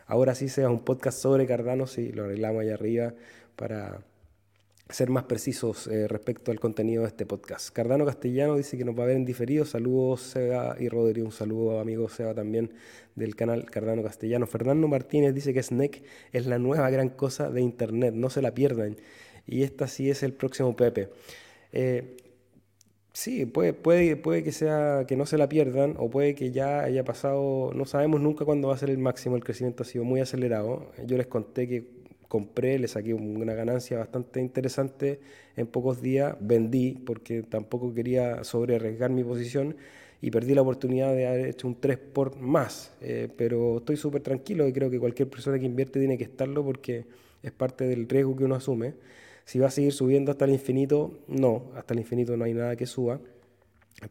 [0.07, 3.15] ahora sí sea un podcast sobre Cardano, sí, lo arreglamos allá arriba
[3.55, 4.01] para
[4.89, 7.71] ser más precisos eh, respecto al contenido de este podcast.
[7.71, 9.65] Cardano Castellano dice que nos va a ver en diferido.
[9.65, 11.27] Saludos Seba y Rodrigo.
[11.27, 12.73] Un saludo amigo Seba también
[13.15, 14.47] del canal Cardano Castellano.
[14.47, 18.15] Fernando Martínez dice que Snake es la nueva gran cosa de Internet.
[18.15, 18.97] No se la pierdan.
[19.47, 21.11] Y esta sí es el próximo Pepe.
[21.73, 22.17] Eh,
[23.13, 27.05] sí, puede, puede, que sea que no se la pierdan o puede que ya haya
[27.05, 30.21] pasado, no sabemos nunca cuándo va a ser el máximo, el crecimiento ha sido muy
[30.21, 30.93] acelerado.
[31.07, 31.98] Yo les conté que
[32.29, 35.21] compré, le saqué una ganancia bastante interesante
[35.57, 39.77] en pocos días, vendí porque tampoco quería sobre arriesgar mi posición
[40.21, 44.23] y perdí la oportunidad de haber hecho un 3 por más, eh, pero estoy súper
[44.23, 47.07] tranquilo y creo que cualquier persona que invierte tiene que estarlo porque
[47.43, 48.95] es parte del riesgo que uno asume.
[49.45, 52.77] Si va a seguir subiendo hasta el infinito, no, hasta el infinito no hay nada
[52.77, 53.21] que suba,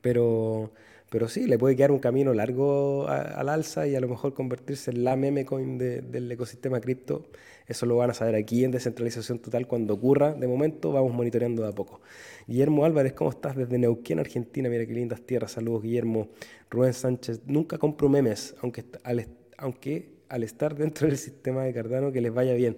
[0.01, 0.71] pero
[1.09, 4.91] pero sí, le puede quedar un camino largo al alza y a lo mejor convertirse
[4.91, 7.27] en la meme coin del ecosistema cripto.
[7.65, 10.33] Eso lo van a saber aquí en Descentralización Total cuando ocurra.
[10.33, 12.01] De momento vamos monitoreando de a poco.
[12.45, 13.55] Guillermo Álvarez, ¿cómo estás?
[13.55, 14.69] Desde Neuquén, Argentina.
[14.69, 15.51] Mira qué lindas tierras.
[15.51, 16.27] Saludos, Guillermo.
[16.69, 22.11] Rubén Sánchez, nunca compro memes, aunque al, aunque al estar dentro del sistema de Cardano
[22.11, 22.77] que les vaya bien.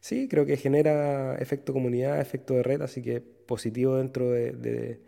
[0.00, 5.00] Sí, creo que genera efecto comunidad, efecto de red, así que positivo dentro de de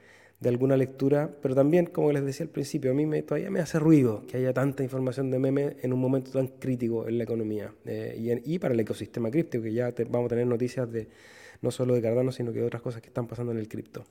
[0.49, 3.79] alguna lectura, pero también, como les decía al principio, a mí me, todavía me hace
[3.79, 7.75] ruido que haya tanta información de meme en un momento tan crítico en la economía
[7.85, 11.09] eh, y, para el ecosistema cripto, que ya vamos a tener noticias de
[11.61, 14.07] no solo de Cardano, sino que de otras cosas que están pasando en el cripto.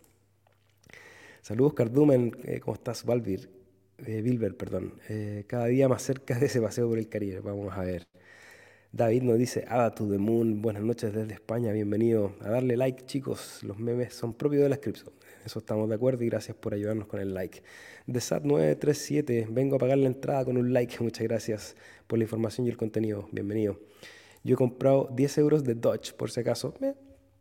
[1.42, 3.06] Saludos Cardumen, eh, ¿cómo estás?
[3.06, 3.50] Valvir,
[4.06, 4.94] eh, Bilber, perdón.
[5.48, 8.06] cada día más cerca de ese paseo por el Caribe, vamos a ver.
[8.92, 12.34] David nos dice, Ada to the Moon, buenas noches desde España, bienvenido.
[12.42, 15.12] A darle like, chicos, los memes son propios de las cripto
[15.46, 17.62] eso estamos de acuerdo y gracias por ayudarnos con el like.
[18.08, 20.98] De SAT937, vengo a pagar la entrada con un like.
[21.04, 21.76] Muchas gracias
[22.08, 23.28] por la información y el contenido.
[23.32, 23.80] Bienvenido.
[24.44, 26.74] Yo he comprado 10 euros de Dodge, por si acaso.
[26.82, 26.94] Eh,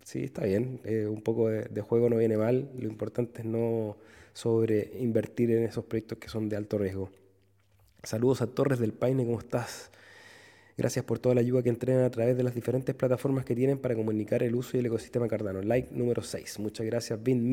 [0.04, 0.80] sí, está bien.
[0.84, 2.70] Eh, un poco de, juego no viene mal.
[2.78, 3.96] Lo importante es no
[4.32, 7.10] sobre invertir en esos proyectos que son de alto riesgo.
[8.02, 9.90] Saludos a Torres del Paine, ¿cómo estás?
[10.78, 13.78] Gracias por toda la ayuda que entrenan a través de las diferentes plataformas que tienen
[13.78, 15.60] para comunicar el uso y el ecosistema Cardano.
[15.60, 16.60] Like número 6.
[16.60, 17.50] Muchas gracias, Bin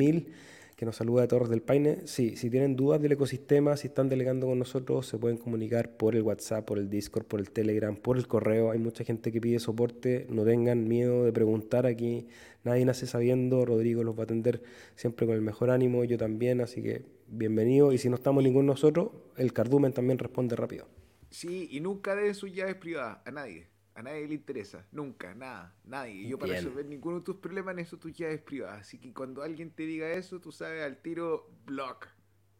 [0.76, 2.02] que nos saluda de Torres del Paine.
[2.04, 6.14] Sí, si tienen dudas del ecosistema, si están delegando con nosotros, se pueden comunicar por
[6.14, 8.70] el WhatsApp, por el Discord, por el Telegram, por el correo.
[8.70, 10.26] Hay mucha gente que pide soporte.
[10.28, 12.28] No tengan miedo de preguntar aquí.
[12.62, 13.64] Nadie nace sabiendo.
[13.64, 14.62] Rodrigo los va a atender
[14.94, 16.04] siempre con el mejor ánimo.
[16.04, 16.60] Yo también.
[16.60, 17.92] Así que bienvenido.
[17.92, 20.86] Y si no estamos ninguno nosotros, el Cardumen también responde rápido.
[21.30, 23.68] Sí, y nunca den sus llaves privadas a nadie.
[23.94, 24.86] A nadie le interesa.
[24.92, 26.14] Nunca, nada, nadie.
[26.14, 28.82] Y yo para resolver ninguno de tus problemas necesito tus llaves privadas.
[28.82, 32.06] Así que cuando alguien te diga eso, tú sabes al tiro, block.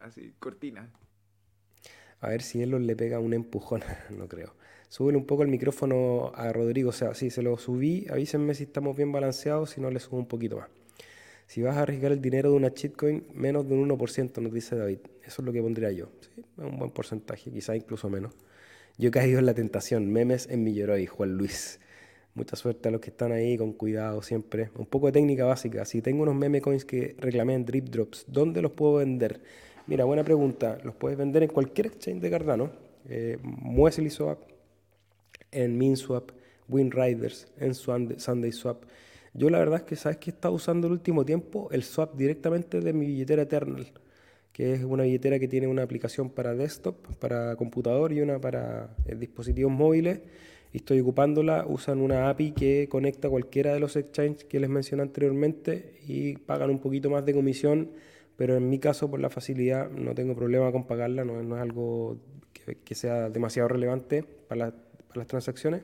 [0.01, 0.91] Así, cortina.
[2.21, 3.83] A ver si él le pega un empujón.
[4.17, 4.55] no creo.
[4.89, 6.89] Súbele un poco el micrófono a Rodrigo.
[6.89, 10.19] O sea, si se lo subí, avísenme si estamos bien balanceados, si no le subo
[10.19, 10.71] un poquito más.
[11.47, 14.75] Si vas a arriesgar el dinero de una shitcoin, menos de un 1%, nos dice
[14.75, 15.01] David.
[15.23, 16.11] Eso es lo que pondría yo.
[16.21, 16.45] ¿sí?
[16.57, 18.33] Un buen porcentaje, quizá incluso menos.
[18.99, 20.11] Yo he caído en la tentación.
[20.11, 21.81] Memes en Milleroi, Juan Luis.
[22.35, 24.71] Mucha suerte a los que están ahí, con cuidado siempre.
[24.77, 25.85] Un poco de técnica básica.
[25.85, 29.43] Si tengo unos meme coins que reclamé en Drip Drops, ¿dónde los puedo vender?
[29.87, 30.79] Mira, buena pregunta.
[30.83, 32.71] Los puedes vender en cualquier exchange de Cardano.
[33.09, 34.39] Eh, Muesli Swap,
[35.53, 36.31] en MinSwap,
[36.69, 38.85] WinRiders, en Sunday Swap.
[39.35, 42.17] Yo la verdad es que, ¿sabes que He estado usando el último tiempo el swap
[42.17, 43.93] directamente de mi billetera Eternal
[44.57, 48.89] que es una billetera que tiene una aplicación para desktop, para computador y una para
[49.05, 50.21] eh, dispositivos móviles.
[50.73, 55.03] Y estoy ocupándola, usan una API que conecta cualquiera de los exchanges que les mencioné
[55.03, 57.91] anteriormente y pagan un poquito más de comisión,
[58.39, 62.17] pero en mi caso por la facilidad no tengo problema con pagarla, no, es algo
[62.83, 65.83] que, sea demasiado relevante para, para las transacciones.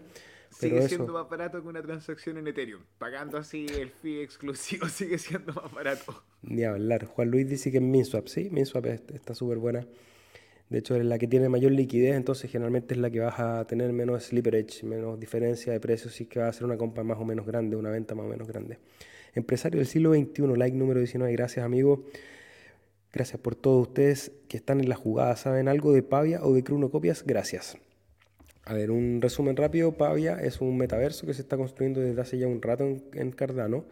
[0.53, 2.83] Sigue siendo más barato que una transacción en Ethereum.
[2.99, 6.23] Pagando así el fee exclusivo sigue siendo más barato.
[6.43, 7.07] Ni hablar.
[7.07, 9.87] Juan Luis dice que en MinSwap, sí, MinSwap está súper buena.
[10.69, 13.67] De hecho, es la que tiene mayor liquidez, entonces generalmente es la que vas a
[13.67, 17.19] tener menos slipperage, menos diferencia de precios, y que va a ser una compra más
[17.19, 18.79] o menos grande, una venta más o menos grande.
[19.35, 22.07] Empresario del siglo XXI, like número 19, gracias amigo.
[23.13, 25.37] Gracias por todos ustedes que están en la jugada.
[25.37, 27.23] ¿Saben algo de Pavia o de Copias?
[27.27, 27.77] Gracias.
[28.65, 29.93] A ver, un resumen rápido.
[29.93, 33.85] Pavia es un metaverso que se está construyendo desde hace ya un rato en, Cardano.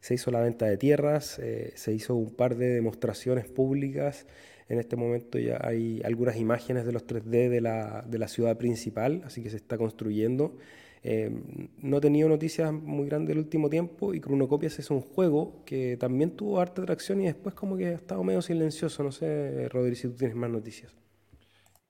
[0.00, 4.26] Se hizo la venta de tierras, eh, se hizo un par de demostraciones públicas.
[4.68, 8.56] En este momento ya hay algunas imágenes de los 3D de la, de la ciudad
[8.58, 10.56] principal, así que se está construyendo.
[11.04, 11.30] Eh,
[11.78, 15.96] no he tenido noticias muy grandes el último tiempo y Cronocopias es un juego que
[15.96, 19.04] también tuvo harta atracción y después como que ha estado medio silencioso.
[19.04, 20.92] No sé, Rodri, si tú tienes más noticias.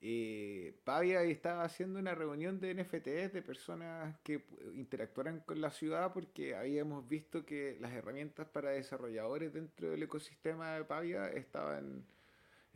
[0.03, 4.44] Eh Pavia estaba haciendo una reunión de NFTs de personas que
[4.77, 10.75] interactuaran con la ciudad porque habíamos visto que las herramientas para desarrolladores dentro del ecosistema
[10.75, 12.07] de Pavia estaban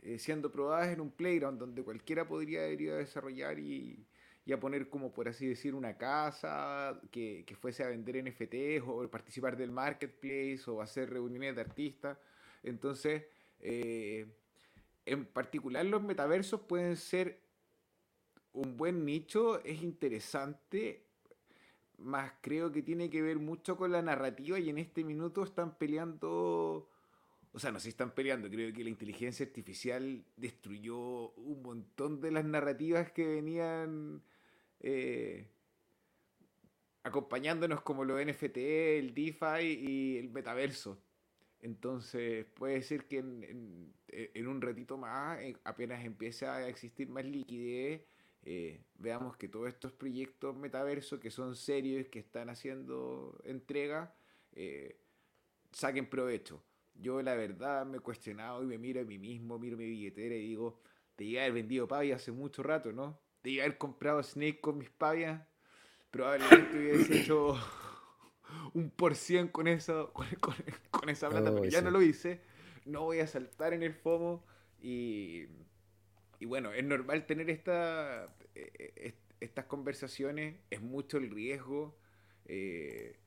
[0.01, 4.05] eh, siendo probadas en un playground donde cualquiera podría ir a desarrollar y,
[4.53, 9.09] a poner como por así decir una casa que, que fuese a vender NFTs o
[9.09, 12.17] participar del marketplace o hacer reuniones de artistas.
[12.61, 13.23] Entonces,
[13.61, 14.25] eh,
[15.05, 17.40] en particular los metaversos pueden ser
[18.53, 21.05] un buen nicho, es interesante,
[21.97, 25.77] más creo que tiene que ver mucho con la narrativa y en este minuto están
[25.77, 26.89] peleando,
[27.53, 32.19] o sea, no sé si están peleando, creo que la inteligencia artificial destruyó un montón
[32.19, 34.21] de las narrativas que venían
[34.79, 35.47] eh,
[37.03, 41.01] acompañándonos como los NFT, el DeFi y el metaverso.
[41.61, 47.23] Entonces puede ser que en, en, un ratito más, eh, apenas empiece a existir más
[47.23, 48.01] liquidez,
[48.43, 54.15] eh, veamos que todos estos proyectos metaverso que son serios, que están haciendo entrega,
[54.53, 54.99] eh,
[55.71, 56.63] saquen provecho.
[56.95, 60.35] Yo la verdad me he cuestionado y me miro a mí mismo, miro mi billetera
[60.35, 60.81] y digo,
[61.15, 63.19] te iba a haber vendido pavia hace mucho rato, ¿no?
[63.41, 65.41] Te iba a haber comprado Snake con mis pavias,
[66.09, 67.55] probablemente hubiese hecho
[68.73, 72.41] un por cien con, eso, con, esa plata, pero ya no lo hice.
[72.85, 74.43] No voy a saltar en el FOMO
[74.81, 75.45] y
[76.41, 78.25] y bueno, es normal tener eh,
[78.55, 81.95] eh, estas conversaciones, es mucho el riesgo.
[82.45, 83.19] Eh,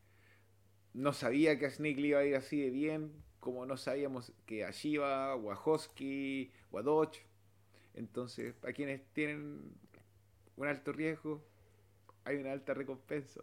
[0.95, 4.33] no sabía que a Snake le iba a ir así de bien, como no sabíamos
[4.47, 7.21] que a Shiva, o a o a Dodge.
[7.95, 9.61] Entonces, para quienes tienen
[10.57, 11.41] un alto riesgo,
[12.25, 13.43] hay una alta recompensa.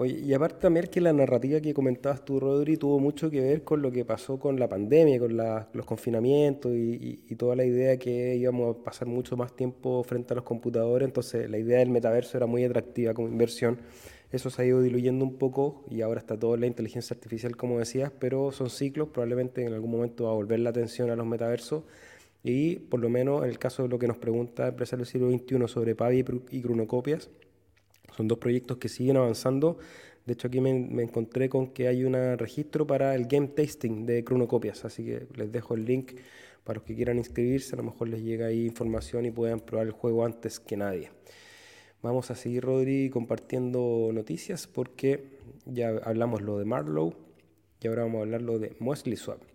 [0.00, 3.64] Oye, y aparte también que la narrativa que comentabas tú, Rodri, tuvo mucho que ver
[3.64, 8.34] con lo que pasó con la pandemia, con los confinamientos y, toda la idea que
[8.34, 12.38] íbamos a pasar mucho más tiempo frente a los computadores, entonces la idea del metaverso
[12.38, 13.76] era muy atractiva como inversión.
[14.32, 17.78] Eso se ha ido diluyendo un poco y ahora está toda la inteligencia artificial, como
[17.78, 21.26] decías, pero son ciclos, probablemente en algún momento va a volver la atención a los
[21.26, 21.84] metaversos
[22.42, 25.30] y por lo menos en el caso de lo que nos pregunta Empresario del Siglo
[25.30, 27.28] XXI sobre Pavi y Cronocopias,
[28.16, 29.78] son dos proyectos que siguen avanzando.
[30.26, 30.70] De hecho, aquí me,
[31.02, 35.50] encontré con que hay un registro para el game tasting de cronocopias, así que les
[35.50, 36.12] dejo el link
[36.64, 37.74] para los que quieran inscribirse.
[37.74, 41.10] A lo mejor les llega ahí información y puedan probar el juego antes que nadie.
[42.02, 47.14] Vamos a seguir, Rodri, compartiendo noticias porque ya hablamos lo de Marlow
[47.80, 49.49] y ahora vamos a hablar lo de Mosley Swap.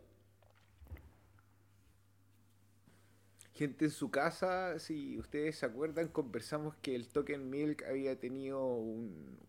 [3.56, 8.66] Gente en su casa, si ustedes se acuerdan, conversamos que el token Milk había tenido
[8.68, 9.40] un,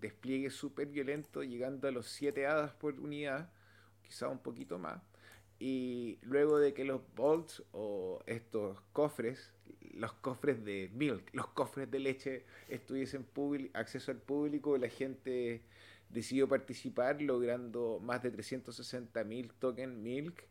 [0.00, 3.50] despliegue súper violento, llegando a los 7 hadas por unidad,
[4.02, 5.02] quizá un poquito más.
[5.58, 9.52] Y luego de que los bolts o estos cofres,
[9.94, 13.26] los cofres de milk, los cofres de leche, estuviesen
[13.72, 15.62] acceso al público, la gente
[16.10, 20.44] decidió participar logrando más de 360.000 token milk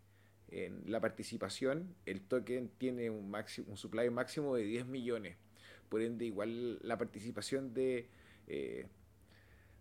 [0.50, 5.38] en la participación, el token tiene un, máximo, un supply máximo de 10 millones.
[5.90, 8.08] Por ende, igual la participación de,
[8.48, 8.86] eh,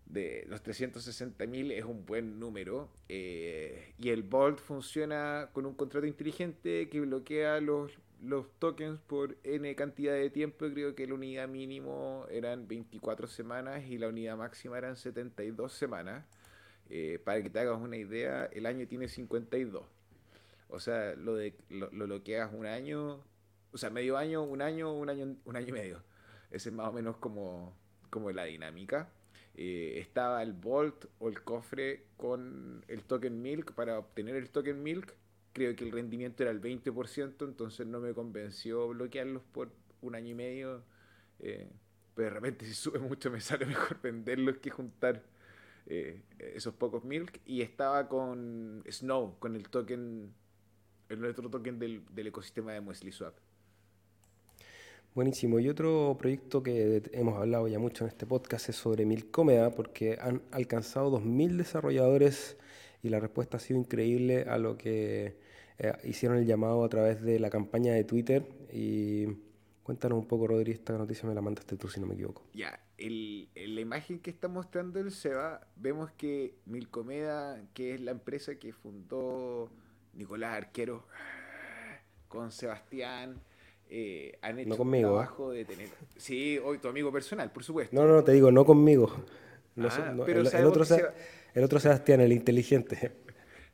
[0.05, 2.89] de los 360 mil es un buen número.
[3.09, 9.37] Eh, y el Vault funciona con un contrato inteligente que bloquea los, los tokens por
[9.43, 10.65] N cantidad de tiempo.
[10.73, 16.25] Creo que la unidad mínimo eran 24 semanas y la unidad máxima eran 72 semanas.
[16.89, 19.94] Eh, para que te hagas una idea, el año tiene 52.
[20.69, 23.23] O sea, lo de lo, lo, que hagas un año,
[23.71, 26.03] o sea, medio año, un año, un año, un año y medio.
[26.51, 27.75] Ese es más o menos como,
[28.09, 29.09] como la dinámica.
[29.57, 33.73] Eh, estaba el Vault o el cofre con el token Milk.
[33.73, 35.13] Para obtener el token Milk,
[35.53, 40.31] creo que el rendimiento era el 20%, entonces no me convenció bloquearlos por un año
[40.31, 40.83] y medio.
[41.39, 41.69] Eh,
[42.13, 45.23] pero de repente si sube mucho me sale mejor venderlos que juntar
[45.85, 47.39] eh, esos pocos Milk.
[47.45, 50.33] Y estaba con Snow, con el token
[51.09, 53.35] el otro token del, ecosistema de Muesli Swap.
[55.13, 55.59] Buenísimo.
[55.59, 60.17] Y otro proyecto que hemos hablado ya mucho en este podcast es sobre Milcomeda, porque
[60.19, 62.57] han alcanzado 2.000 desarrolladores
[63.01, 65.37] y la respuesta ha sido increíble a lo que
[65.77, 68.45] eh, hicieron el llamado a través de la campaña de Twitter.
[68.73, 69.27] Y
[69.83, 72.43] cuéntanos un poco, Rodri, esta noticia me la mandaste tú, si no me equivoco.
[72.53, 78.11] Ya, en la imagen que está mostrando el SEBA, vemos que Milcomeda, que es la
[78.11, 79.69] empresa que fundó
[80.15, 81.05] Nicolás Arquero,
[82.27, 83.41] con Sebastián,
[83.89, 85.01] eh, han hecho un ¿eh?
[85.01, 85.89] trabajo de tener.
[86.17, 87.95] Sí, hoy tu amigo personal, por supuesto.
[87.95, 89.13] No, no, te digo, no conmigo.
[89.77, 90.85] Ah, pero el, otro
[91.53, 93.11] el otro Sebastián, el inteligente.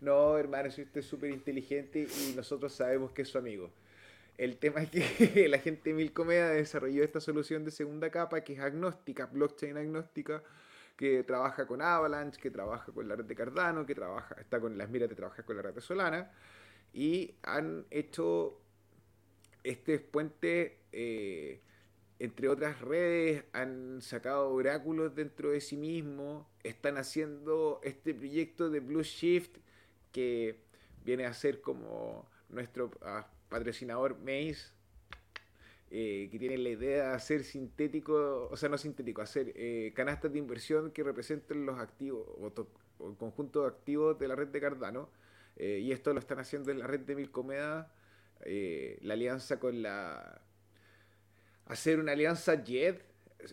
[0.02, 3.70] No, hermano, si usted es súper inteligente y nosotros sabemos que es su amigo.
[4.38, 8.54] El tema es que la gente de Milcomeda desarrolló esta solución de segunda capa que
[8.54, 10.42] es agnóstica, blockchain agnóstica,
[10.96, 14.78] que trabaja con Avalanche, que trabaja con la red de Cardano, que trabaja, está con
[14.78, 16.32] las miras de trabajar con la red de Solana,
[16.94, 18.60] y han hecho
[19.64, 21.62] este puente, eh,
[22.20, 28.80] entre otras redes, han sacado oráculos dentro de sí mismos, están haciendo este proyecto de
[28.80, 29.58] Blue Shift
[30.12, 30.60] que
[31.04, 34.72] viene a ser como nuestro ah, patrocinador Maze,
[35.94, 40.32] eh, que tiene la idea de hacer sintético, o sea, no sintético, hacer eh, canastas
[40.32, 44.62] de inversión que representen los activos o, el conjunto de activos de la red de
[44.62, 45.10] Cardano.
[45.58, 47.94] Eh, y esto lo están haciendo en la red de Milcomeda,
[48.46, 50.42] la alianza con la...
[51.66, 53.02] hacer una alianza JED,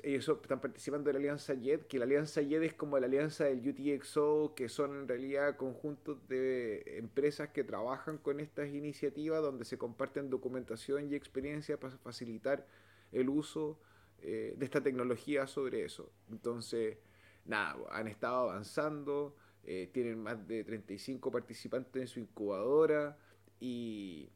[0.02, 3.44] ellos están participando de la alianza JED, que la alianza JED es como la alianza
[3.44, 9.64] del UTXO, que son en realidad conjuntos de empresas que trabajan con estas iniciativas donde
[9.64, 12.66] se comparten documentación y experiencia para facilitar
[13.12, 13.78] el uso
[14.20, 16.10] eh, de esta tecnología sobre eso.
[16.30, 16.98] Entonces,
[17.44, 23.16] nada, han estado avanzando, eh, tienen más de 35 participantes en su incubadora
[23.60, 24.28] y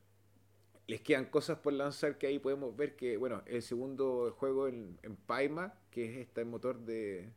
[0.92, 4.98] les quedan cosas por lanzar que ahí podemos ver que, bueno, el segundo juego en,
[5.02, 7.30] en Paima, que es este motor de,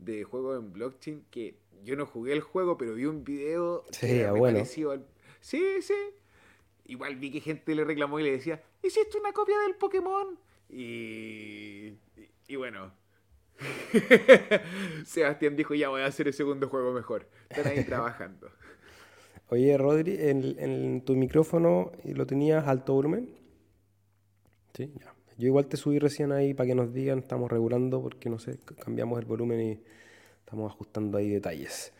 [0.00, 4.24] de juego en blockchain, que yo no jugué el juego, pero vi un video sí,
[4.36, 4.64] bueno.
[4.64, 5.94] Sí, sí.
[6.86, 10.36] Igual vi que gente le reclamó y le decía, hiciste una copia del Pokémon.
[10.68, 11.92] Y,
[12.48, 12.92] y, bueno,
[15.06, 17.28] Sebastián dijo, ya voy a hacer el segundo juego mejor.
[17.48, 18.50] Están ahí trabajando.
[19.50, 23.30] Oye, Rodri, en, tu micrófono lo tenías alto volumen.
[24.74, 25.14] Sí, ya.
[25.38, 28.58] Yo igual te subí recién ahí para que nos digan, estamos regulando porque no sé,
[28.82, 29.80] cambiamos el volumen y
[30.40, 31.92] estamos ajustando ahí detalles.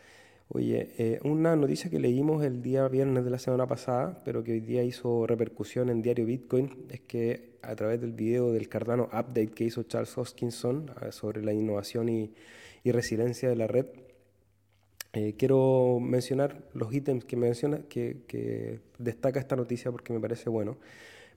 [0.49, 4.51] Oye, eh, una noticia que leímos el día viernes de la semana pasada, pero que
[4.51, 9.05] hoy día hizo repercusión en Diario Bitcoin, es que a través del video del Cardano
[9.05, 12.33] Update que hizo Charles Hoskinson ah, sobre la innovación y,
[12.83, 13.85] y resiliencia de la red,
[15.13, 20.77] eh, quiero mencionar los ítems que menciona, que, destaca esta noticia porque me parece bueno,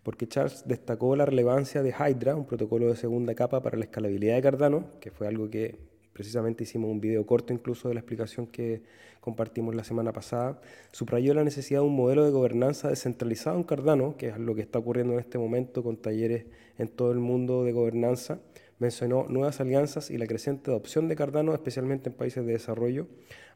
[0.02, 4.34] porque Charles destacó la relevancia de Hydra, un protocolo de segunda capa para la escalabilidad
[4.34, 5.78] de Cardano, que fue algo que
[6.12, 8.82] precisamente hicimos un video corto incluso de la explicación que
[9.20, 10.60] compartimos la semana pasada,
[10.90, 14.60] subrayó la necesidad de un modelo de gobernanza descentralizado en Cardano, que es lo que
[14.60, 16.44] está ocurriendo en este momento con talleres
[16.76, 18.40] en todo el mundo de gobernanza,
[18.82, 23.06] mencionó nuevas alianzas y la creciente adopción de Cardano, especialmente en países de desarrollo.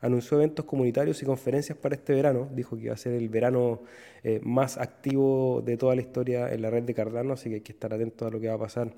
[0.00, 2.48] Anunció eventos comunitarios y conferencias para este verano.
[2.54, 3.82] Dijo que iba a ser el verano
[4.22, 7.60] eh, más activo de toda la historia en la red de Cardano, así que hay
[7.60, 8.94] que estar atentos a lo que va a pasar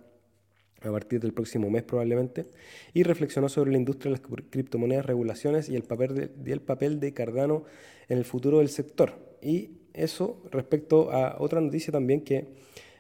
[0.83, 2.47] a partir del próximo mes probablemente,
[2.95, 7.01] y reflexionó sobre la industria de las criptomonedas, regulaciones y el papel de, el papel
[7.01, 7.65] de Cardano
[8.09, 9.15] en el futuro del sector.
[9.43, 12.47] Y eso respecto a otra noticia también que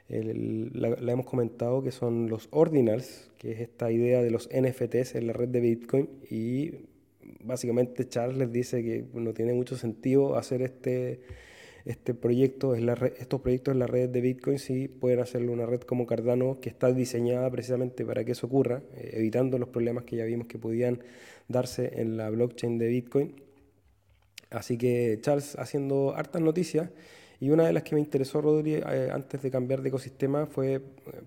[0.08, 5.26] la, hemos comentado que son los ordinals, que es esta idea de los NFTs en
[5.26, 6.72] la red de Bitcoin y
[7.44, 11.20] básicamente Charles les dice que no tiene mucho sentido hacer este,
[11.84, 15.80] este proyecto, la estos proyectos en la red de Bitcoin si pueden hacerlo una red
[15.80, 20.16] como Cardano que está diseñada precisamente para que eso ocurra, eh, evitando los problemas que
[20.16, 21.02] ya vimos que podían
[21.48, 23.34] darse en la blockchain de Bitcoin.
[24.50, 26.90] Así que Charles haciendo hartas noticias
[27.40, 30.74] y una de las que me interesó, Rodri, eh, antes de cambiar de ecosistema fue
[30.74, 30.80] eh,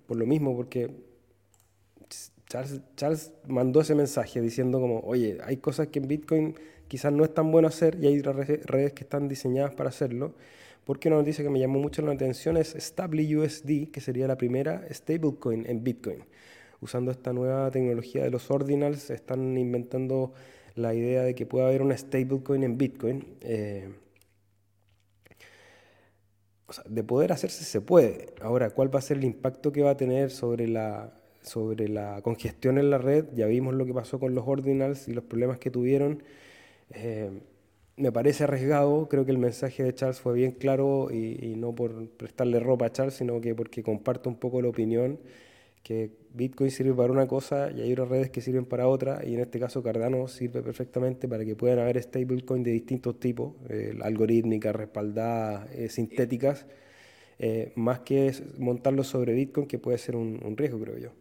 [0.05, 0.89] por lo mismo, porque
[2.47, 6.55] Charles, mandó ese mensaje diciendo como, oye, hay cosas que en Bitcoin
[6.89, 10.36] quizás no es tan bueno hacer y hay redes que están diseñadas para hacerlo.
[10.84, 14.86] Porque una noticia que me llamó mucho la atención es StableUSD, que sería la primera
[14.91, 16.26] stablecoin en Bitcoin.
[16.82, 20.34] Usando esta nueva tecnología de los ordinals, están inventando
[20.76, 23.26] la idea de que pueda haber una stablecoin en Bitcoin.
[23.41, 23.89] Eh,
[26.88, 28.34] de poder hacerse se puede.
[28.41, 32.22] Ahora, ¿cuál va a ser el impacto que va a tener sobre la, sobre la
[32.22, 33.26] congestión en la red?
[33.36, 36.24] Ya vimos lo que pasó con los ordinals y los problemas que tuvieron.
[36.91, 37.32] Eh,
[37.97, 42.09] me parece arriesgado, creo que el mensaje de Charles fue bien claro y, no por
[42.09, 45.19] prestarle ropa a Charles, sino que porque comparto un poco la opinión
[45.84, 49.34] que Bitcoin sirve para una cosa y hay otras redes que sirven para otra, y
[49.34, 53.98] en este caso Cardano sirve perfectamente para que puedan haber stablecoins de distintos tipos, eh,
[54.02, 56.68] algorítmicas, respaldadas, eh, sintéticas,
[57.40, 61.12] eh, más que montarlo sobre Bitcoin, que puede ser un, un, riesgo, creo yo.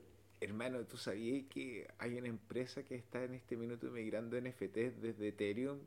[0.41, 5.29] Hermano, ¿tú sabías que hay una empresa que está en este minuto migrando NFTs desde
[5.29, 5.79] Ethereum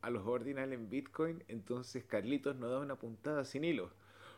[0.00, 1.44] a los ordinal en Bitcoin?
[1.48, 3.90] Entonces Carlitos nos da una puntada sin hilo.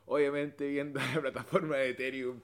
[0.06, 2.40] Obviamente viendo la plataforma de Ethereum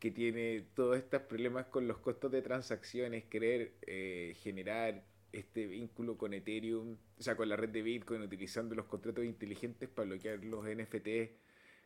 [0.00, 6.16] que tiene todos estos problemas con los costos de transacciones, querer eh, generar este vínculo
[6.18, 10.42] con Ethereum, o sea, con la red de Bitcoin, utilizando los contratos inteligentes para bloquear
[10.42, 11.08] los NFT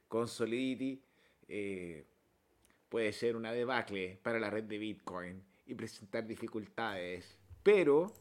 [0.09, 1.03] con Solidity
[1.49, 2.07] eh,
[2.89, 7.37] puede ser una debacle para la red de Bitcoin y presentar dificultades.
[7.63, 8.13] Pero,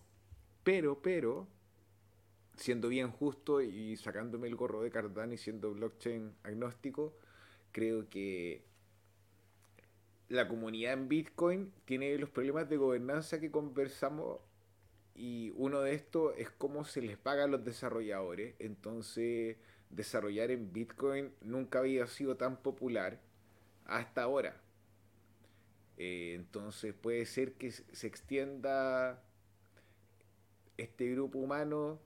[0.63, 1.47] pero, pero,
[2.55, 7.15] siendo bien justo y sacándome el gorro de Cardano y siendo blockchain agnóstico,
[7.71, 8.63] creo que
[10.34, 14.39] la comunidad en Bitcoin tiene los problemas de gobernanza que conversamos
[15.13, 18.55] y uno de estos es cómo se les paga a los desarrolladores.
[18.57, 19.57] Entonces,
[19.91, 23.19] desarrollar en Bitcoin nunca había sido tan popular
[23.86, 24.59] hasta ahora.
[25.97, 29.21] Eh, entonces puede ser que se extienda
[30.77, 31.99] este grupo humano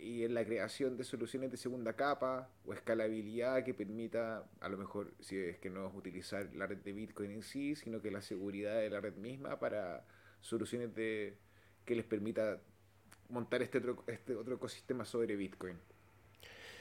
[0.00, 4.78] y en la creación de soluciones de segunda capa o escalabilidad que permita, a lo
[4.78, 8.10] mejor, si es que no es utilizar la red de Bitcoin en sí, sino que
[8.10, 10.04] la seguridad de la red misma para
[10.40, 11.36] soluciones de
[11.84, 12.60] que les permita
[13.28, 15.76] montar este otro, este otro ecosistema sobre Bitcoin.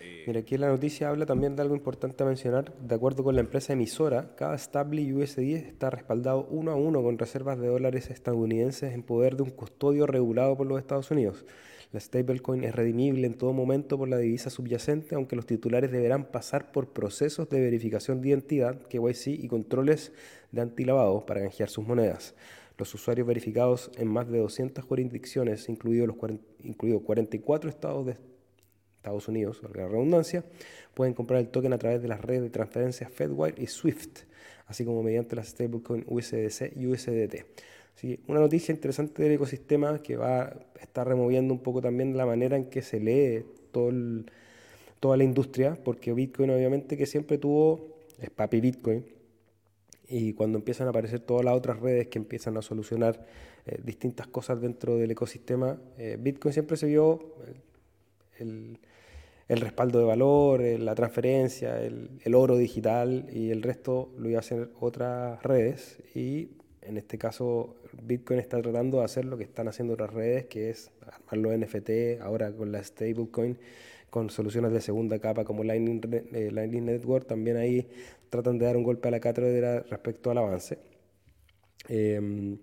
[0.02, 2.74] Eh, Mira, aquí la noticia habla también de algo importante a mencionar.
[2.80, 7.18] De acuerdo con la empresa emisora, cada stable USD está respaldado uno a uno con
[7.18, 11.46] reservas de dólares estadounidenses en poder de un custodio regulado por los Estados Unidos.
[11.92, 16.24] La stablecoin es redimible en todo momento por la divisa subyacente, aunque los titulares deberán
[16.24, 20.14] pasar por procesos de verificación de identidad, KYC y controles
[20.54, 22.34] de antilavado para canjear sus monedas.
[22.78, 26.18] Los usuarios verificados en más de 200 jurisdicciones, incluidos los
[26.64, 28.16] incluidos 44 estados de
[28.96, 30.46] Estados Unidos, la redundancia,
[30.94, 34.20] pueden comprar el token a través de las redes de transferencias FedWire y SWIFT,
[34.68, 37.46] así como mediante las stablecoin USDC y USDT.
[38.28, 42.58] Una noticia interesante del ecosistema que va a estar removiendo un poco también la manera
[42.58, 48.60] en que se lee toda la industria, porque Bitcoin obviamente que siempre tuvo, es papi
[48.60, 49.06] Bitcoin,
[50.12, 53.26] y cuando empiezan a aparecer todas las otras redes que empiezan a solucionar
[53.66, 57.36] eh, distintas cosas dentro del ecosistema, eh, Bitcoin siempre se vio
[58.38, 58.78] el,
[59.48, 64.42] respaldo de valor, eh, la transferencia, el, oro digital y el resto lo iba a
[64.42, 66.50] hacer otras redes y
[66.82, 70.70] en este caso Bitcoin está tratando de hacer lo que están haciendo otras redes, que
[70.70, 73.58] es armar los NFT, ahora con la stablecoin,
[74.10, 76.02] con soluciones de segunda capa como Lightning,
[76.34, 77.88] eh, Lightning Network, también ahí
[78.30, 80.80] tratan de dar un golpe a la cátedra respecto al avance.
[81.88, 82.58] Em,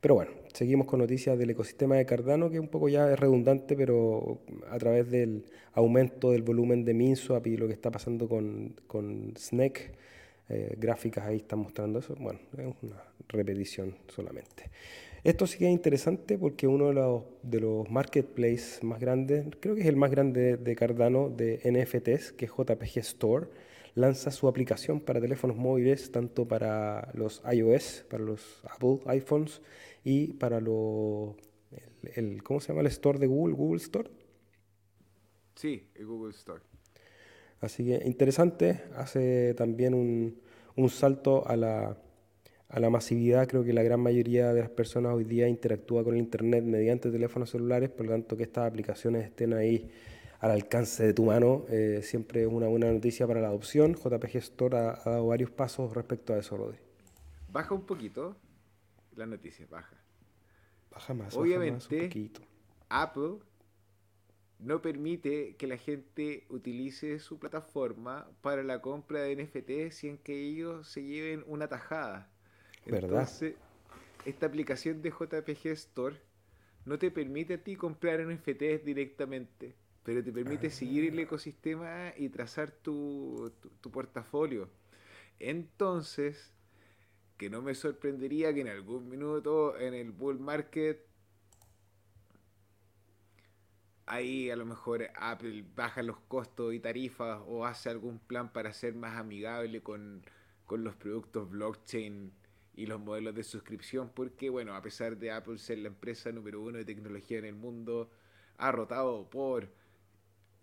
[0.00, 3.76] pero bueno, seguimos con noticias del ecosistema de Cardano, que un poco ya es redundante,
[3.76, 8.76] pero a través del aumento del volumen de MinSwap y lo que está pasando con,
[8.86, 9.92] con Snake,
[10.48, 12.14] eh, gráficas ahí están mostrando eso.
[12.18, 14.70] Bueno, es una repetición solamente.
[15.24, 19.74] Esto sí que es interesante porque uno de los, de los marketplaces más grandes, creo
[19.74, 23.46] que es el más grande de Cardano, de NFTs, que es JPG Store,
[23.94, 29.62] lanza su aplicación para teléfonos móviles, tanto para los iOS, para los Apple iPhones
[30.04, 31.34] y para los,
[32.14, 33.54] el, ¿cómo se llama el store de Google?
[33.54, 34.10] Google Store.
[35.54, 36.60] Sí, el Google Store.
[37.64, 40.40] Así que interesante, hace también un,
[40.76, 41.96] un salto a la,
[42.68, 43.46] a la masividad.
[43.48, 47.10] Creo que la gran mayoría de las personas hoy día interactúa con el Internet mediante
[47.10, 49.90] teléfonos celulares, por lo tanto que estas aplicaciones estén ahí
[50.40, 53.94] al alcance de tu mano, eh, siempre es una buena noticia para la adopción.
[53.94, 56.78] JPG Store ha, dado varios pasos respecto a eso, Rodri.
[57.50, 58.36] Baja un poquito
[59.16, 59.96] la noticia, baja.
[60.90, 61.34] Baja más.
[61.34, 62.10] Obviamente,
[62.90, 63.38] Apple
[64.64, 70.40] no permite que la gente utilice su plataforma para la compra de NFT sin que
[70.40, 72.30] ellos se lleven una tajada.
[72.86, 73.10] ¿Verdad?
[73.10, 73.54] Entonces,
[74.24, 76.16] esta aplicación de JPG Store
[76.84, 82.28] no te permite a ti comprar NFTs directamente pero te permite seguir el ecosistema y
[82.28, 83.50] trazar tu,
[83.80, 84.68] tu, portafolio.
[85.40, 86.52] Entonces,
[87.38, 91.04] que no me sorprendería que en algún minuto en el bull market
[94.06, 98.72] ahí a lo mejor Apple baja los costos y tarifas o hace algún plan para
[98.72, 100.22] ser más amigable con,
[100.66, 102.32] con los productos blockchain
[102.76, 106.60] y los modelos de suscripción, porque bueno, a pesar de Apple ser la empresa número
[106.60, 108.10] uno de tecnología en el mundo,
[108.58, 109.68] ha rotado por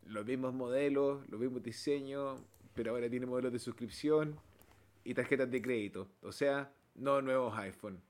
[0.06, 2.42] los mismos modelos, los mismos diseños,
[2.74, 4.38] pero ahora tiene modelos de suscripción
[5.04, 6.08] y tarjetas de crédito.
[6.22, 8.02] O sea, no nuevos iPhone.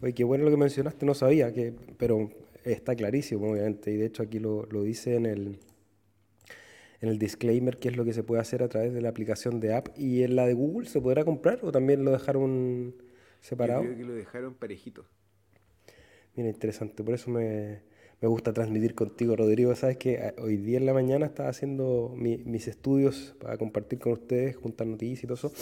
[0.00, 2.30] Oye, qué bueno lo que mencionaste, no sabía, que, pero
[2.64, 5.58] está clarísimo, obviamente, y de hecho aquí lo, dice en el,
[7.00, 9.60] en el disclaimer qué es lo que se puede hacer a través de la aplicación
[9.60, 9.88] de app.
[9.96, 12.94] ¿Y en la de Google se podrá comprar o también lo dejaron
[13.40, 13.82] separado?
[13.82, 15.04] Yo creo que lo dejaron parejito.
[16.36, 17.82] Mira, interesante, por eso me,
[18.24, 19.74] me gusta transmitir contigo, Rodrigo.
[19.74, 24.12] Sabes que ah, hoy día en la mañana estaba haciendo mis estudios para compartir con
[24.12, 25.52] ustedes, juntar noticias y todo eso.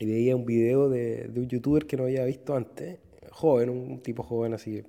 [0.00, 2.98] Y veía un video de, un youtuber que no había visto antes,
[3.30, 4.82] joven, un tipo joven así,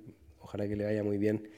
[0.50, 1.48] ojalá que le vaya muy bien.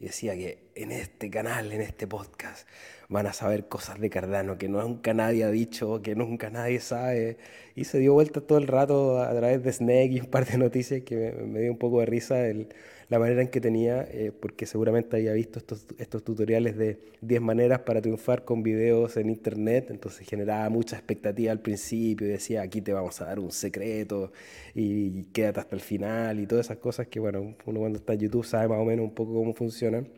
[0.00, 2.66] Y decía que en este canal, en este podcast,
[3.08, 7.36] van a saber cosas de Cardano que nunca nadie ha dicho, que nunca nadie sabe.
[7.74, 10.56] Y se dio vuelta todo el rato a través de Snake y un par de
[10.56, 12.68] noticias que me, dio un poco de risa el,
[13.08, 17.40] la manera en que tenía, eh, porque seguramente había visto estos, estos tutoriales de 10
[17.40, 22.62] maneras para triunfar con videos en internet, entonces generaba mucha expectativa al principio y decía,
[22.62, 24.32] aquí te vamos a dar un secreto
[24.74, 28.20] y, quédate hasta el final y todas esas cosas que, bueno, uno cuando está en
[28.20, 30.08] YouTube sabe más o menos un poco cómo funcionan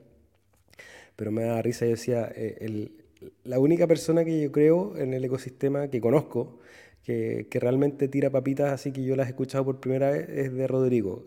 [1.21, 2.89] pero me da risa, yo decía, eh,
[3.45, 6.61] la única persona que yo creo en el ecosistema que conozco,
[7.11, 10.53] que, que, realmente tira papitas así que yo las he escuchado por primera vez, es
[10.53, 11.25] de Rodrigo.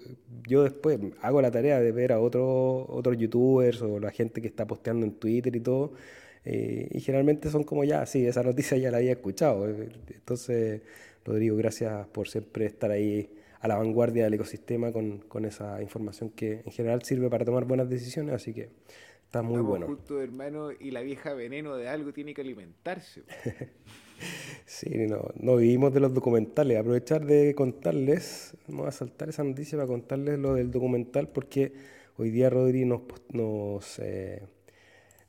[0.48, 4.48] Yo después hago la tarea de ver a otros otros youtubers o la gente que
[4.48, 5.94] está posteando en Twitter y todo,
[6.46, 9.68] eh, y generalmente son como ya, sí, esa noticia ya la había escuchado.
[9.68, 10.82] Entonces,
[11.26, 13.30] Rodrigo, gracias por siempre estar ahí
[13.60, 17.66] a la vanguardia del ecosistema con, con esa información que en general sirve para tomar
[17.66, 18.70] buenas decisiones, así que
[19.34, 19.88] Está muy bueno.
[19.88, 23.24] Justo, hermano, y la vieja veneno de algo tiene que alimentarse.
[24.66, 26.78] sí, no, no vivimos de los documentales.
[26.78, 31.74] Aprovechar de contarles, vamos a saltar esa noticia para contarles lo del documental, porque
[32.18, 33.02] hoy día Rodri nos,
[33.32, 34.44] nos, eh,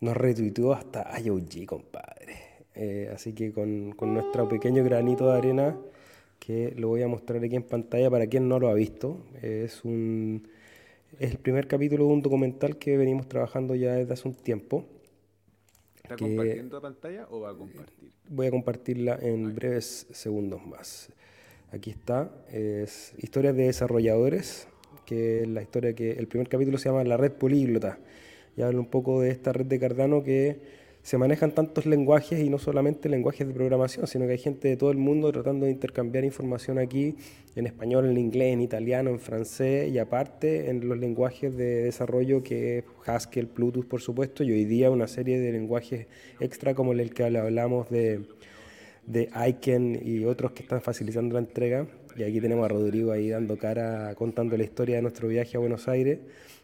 [0.01, 2.37] nos retuiteó hasta IOG, compadre.
[2.75, 5.77] Eh, así que con, con nuestro pequeño granito de arena,
[6.39, 9.85] que lo voy a mostrar aquí en pantalla para quien no lo ha visto, es
[9.85, 10.49] un
[11.21, 14.85] es el primer capítulo de un documental que venimos trabajando ya desde hace un tiempo.
[16.05, 18.11] ¿Está compartiendo pantalla o va a compartir?
[18.29, 21.11] Voy a compartirla en breves segundos más.
[21.73, 24.69] Aquí está, es Historias de Desarrolladores,
[25.07, 27.99] que es la historia que el primer capítulo se llama La Red Políglota.
[28.55, 30.59] Y habla un poco de esta red de Cardano que
[31.05, 34.79] se manejan tantos lenguajes y no solamente lenguajes de programación, sino que hay gente de
[34.79, 37.15] todo el mundo tratando de intercambiar información aquí
[37.55, 42.43] en español, en inglés, en italiano, en francés y aparte en los lenguajes de desarrollo
[42.43, 46.07] que es Haskell, Bluetooth por supuesto y hoy día una serie de lenguajes
[46.41, 48.23] extra como el que hablamos de,
[49.07, 51.87] de Iken y otros que están facilitando la entrega.
[52.17, 55.61] Y aquí tenemos a Rodrigo ahí dando cara, contando la historia de nuestro viaje a
[55.61, 56.21] Buenos Aires.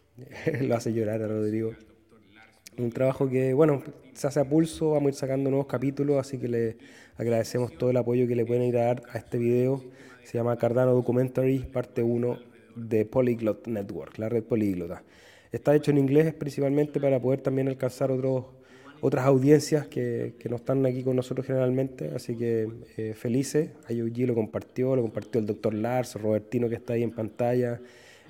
[0.63, 1.73] Lo hace llorar a Rodrigo.
[2.81, 3.83] Un trabajo que, bueno,
[4.15, 6.77] se hace a pulso, vamos a ir sacando nuevos capítulos, así que le
[7.17, 9.83] agradecemos todo el apoyo que le pueden ir a dar a este video.
[10.25, 12.39] Se llama Cardano Documentary, parte 1
[12.77, 15.03] de Polyglot Network, la red políglota.
[15.53, 18.47] Está hecho en inglés principalmente para poder también alcanzar otros,
[19.03, 23.71] otras audiencias que, que no están aquí con nosotros generalmente, así que eh, felices.
[23.89, 27.81] IOG lo compartió, lo compartió el doctor Lars, Robertino que está ahí en pantalla.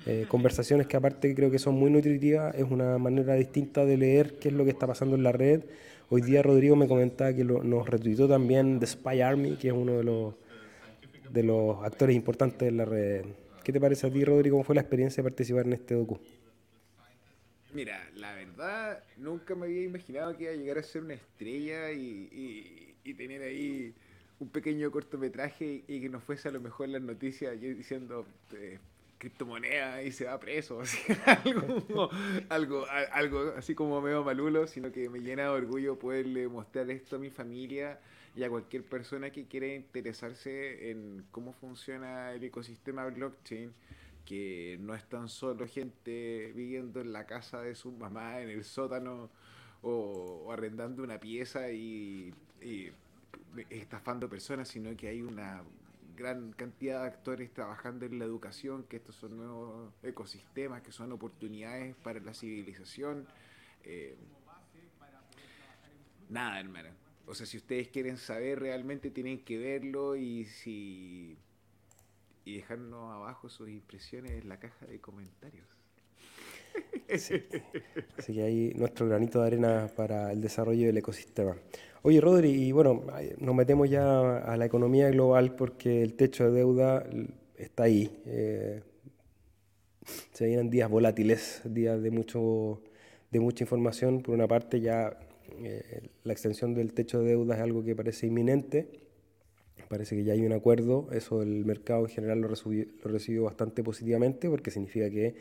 [0.05, 4.39] Eh, conversaciones que aparte creo que son muy nutritivas, es una manera distinta de leer
[4.39, 5.61] qué es lo que está pasando en la red.
[6.09, 9.97] Hoy día Rodrigo me comentaba que nos retuitó también The Spy Army, que es uno
[9.97, 10.35] de los,
[11.31, 13.25] de los actores importantes de la red.
[13.63, 14.55] ¿Qué te parece a ti, Rodrigo?
[14.55, 16.19] ¿Cómo fue la experiencia de participar en este docu?
[17.73, 21.91] Mira, la verdad, nunca me había imaginado que iba a llegar a ser una estrella
[21.91, 23.93] y, y tener ahí
[24.41, 28.79] un pequeño cortometraje y que nos fuese a lo mejor las noticias yo diciendo eh,
[29.21, 30.81] criptomoneda y se va preso,
[31.45, 32.09] algo,
[32.49, 37.17] algo, algo así como medio malulo, sino que me llena de orgullo poderle mostrar esto
[37.17, 37.99] a mi familia
[38.35, 43.71] y a cualquier persona que quiera interesarse en cómo funciona el ecosistema blockchain,
[44.25, 48.63] que no es tan solo gente viviendo en la casa de su mamá, en el
[48.63, 49.29] sótano,
[49.83, 52.33] o, arrendando una pieza y
[53.69, 55.61] estafando personas, sino que hay una
[56.21, 61.11] gran cantidad de actores trabajando en la educación, que estos son nuevos ecosistemas, que son
[61.11, 63.27] oportunidades para la civilización.
[63.83, 64.15] Eh,
[66.29, 66.89] nada, hermano.
[67.27, 71.37] O sea, si ustedes quieren saber realmente tienen que verlo y si
[72.43, 75.67] y dejarnos abajo sus impresiones en la caja de comentarios.
[78.17, 81.55] Así que ahí nuestro granito de arena para el desarrollo del ecosistema.
[82.03, 83.03] Oye, Rodri, y bueno,
[83.37, 87.05] nos metemos ya a la economía global porque el techo de deuda
[87.57, 88.23] está ahí.
[88.25, 88.81] Eh,
[90.31, 92.81] se vienen días volátiles, días de, mucho,
[93.29, 94.23] de mucha información.
[94.23, 95.15] Por una parte, ya
[95.63, 98.87] eh, la extensión del techo de deuda es algo que parece inminente.
[99.87, 101.07] Parece que ya hay un acuerdo.
[101.11, 105.35] Eso el mercado en general lo lo recibió bastante positivamente porque significa que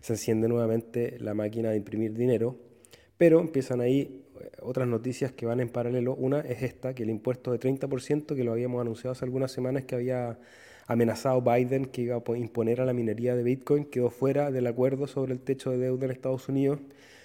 [0.00, 2.75] se enciende nuevamente la máquina de imprimir dinero.
[3.18, 4.22] Pero empiezan ahí
[4.60, 6.14] otras noticias que van en paralelo.
[6.14, 9.84] Una es esta, que el impuesto de 30%, que lo habíamos anunciado hace algunas semanas,
[9.84, 10.38] que había
[10.86, 15.06] amenazado Biden que iba a imponer a la minería de Bitcoin, quedó fuera del acuerdo
[15.06, 16.78] sobre el techo de deuda en Estados Unidos.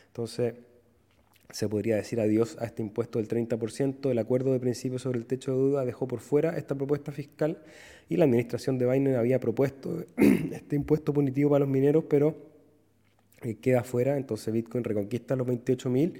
[0.07, 0.55] Entonces,
[1.51, 4.09] se podría decir adiós a este impuesto del 30%.
[4.09, 7.59] El acuerdo de principio sobre el techo de deuda dejó por fuera esta propuesta fiscal
[8.09, 12.50] y la administración de Biden había propuesto este impuesto punitivo para los mineros, pero
[13.43, 16.13] eh, queda fuera, entonces Bitcoin reconquista los 28.000,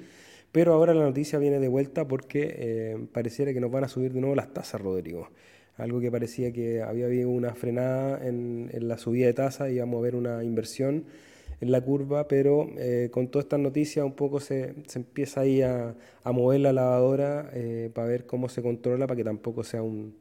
[0.52, 4.14] pero ahora la noticia viene de vuelta porque eh, pareciera que nos van a subir
[4.14, 5.30] de nuevo las tasas, Rodrigo.
[5.78, 10.02] Algo que parecía que había habido una frenada en, la subida de tasas íbamos a
[10.02, 11.06] ver una inversión
[11.62, 15.62] en la curva, pero eh, con todas estas noticias un poco se, se empieza ahí
[15.62, 17.52] a, a, mover la lavadora
[17.94, 20.16] para ver cómo se controla, para que tampoco sea un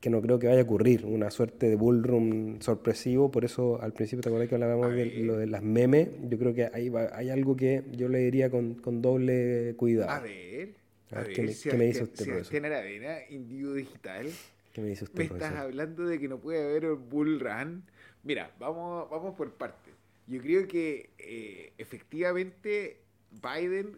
[0.00, 3.92] que no creo que vaya a ocurrir, una suerte de bullrun sorpresivo, por eso al
[3.92, 7.10] principio te acuerdas que hablábamos de lo de las memes, yo creo que ahí va,
[7.12, 10.10] hay algo que yo le diría con, con doble cuidado.
[10.10, 10.74] A ver,
[11.12, 12.72] a, ver, ¿qué, me, si ¿qué me dice usted, si profesor?
[12.72, 14.26] Arena, individuo digital,
[14.72, 17.82] ¿Qué me dice usted, Me estás hablando de que no puede haber un bull run
[18.22, 19.94] Mira, vamos, vamos por partes.
[20.26, 23.96] Yo creo que eh, efectivamente Biden,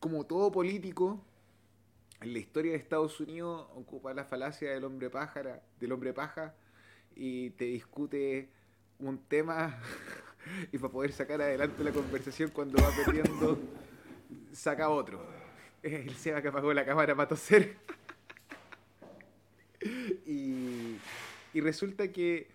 [0.00, 1.22] como todo político,
[2.32, 6.54] la historia de Estados Unidos ocupa la falacia del hombre pájara, del hombre paja,
[7.14, 8.48] y te discute
[8.98, 9.78] un tema
[10.72, 13.58] y para poder sacar adelante la conversación cuando va perdiendo,
[14.52, 15.26] saca otro.
[15.82, 17.76] El Seba que apagó la cámara para toser.
[20.26, 20.96] y
[21.56, 22.48] y resulta que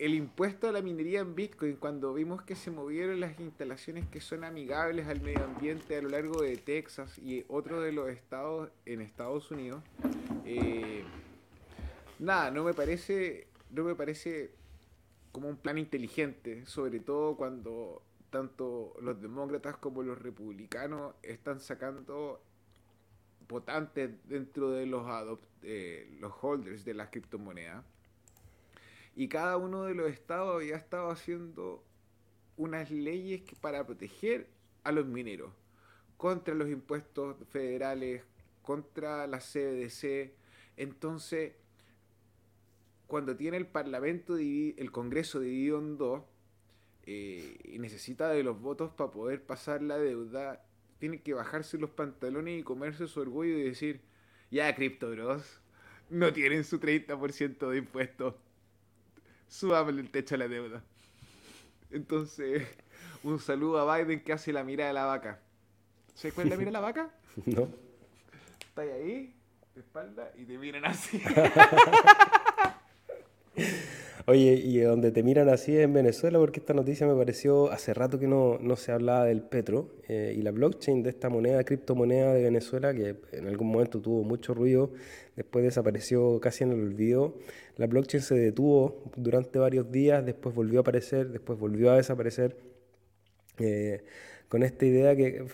[0.00, 4.22] el impuesto a la minería en Bitcoin, cuando vimos que se movieron las instalaciones que
[4.22, 8.70] son amigables al medio ambiente a lo largo de Texas y otros de los estados
[8.86, 9.82] en Estados Unidos,
[10.46, 11.04] eh,
[12.18, 14.52] nada, no me parece, no me parece
[15.32, 22.42] como un plan inteligente, sobre todo cuando tanto los demócratas como los republicanos están sacando
[23.46, 27.84] votantes dentro de los, adopt, eh, los holders de las criptomonedas.
[29.14, 31.84] Y cada uno de los estados había estado haciendo
[32.56, 34.48] unas leyes que, para proteger
[34.84, 35.52] a los mineros
[36.16, 38.22] contra los impuestos federales,
[38.62, 40.32] contra la CBDC.
[40.76, 41.54] Entonces,
[43.06, 46.22] cuando tiene el Parlamento, el Congreso dividido en dos,
[47.06, 50.62] eh, y necesita de los votos para poder pasar la deuda,
[50.98, 54.02] tiene que bajarse los pantalones y comerse su orgullo y decir,
[54.50, 55.60] ya, Crypto Bros,
[56.10, 58.34] no tienen su 30% de impuestos.
[59.50, 60.82] Subámosle el techo a la deuda.
[61.90, 62.66] Entonces,
[63.24, 65.40] un saludo a Biden que hace la mira de la vaca.
[66.14, 67.10] ¿Sabes cuál es la mira de la vaca?
[67.46, 67.68] No.
[68.60, 69.34] Está ahí,
[69.74, 71.22] de espalda, y te miran así.
[74.30, 77.92] Oye, y donde te miran así es en Venezuela, porque esta noticia me pareció hace
[77.92, 81.64] rato que no, no se hablaba del petro eh, y la blockchain de esta moneda,
[81.64, 84.92] criptomoneda de Venezuela, que en algún momento tuvo mucho ruido,
[85.34, 87.38] después desapareció casi en el olvido.
[87.76, 92.56] La blockchain se detuvo durante varios días, después volvió a aparecer, después volvió a desaparecer,
[93.58, 94.04] eh,
[94.48, 95.44] con esta idea que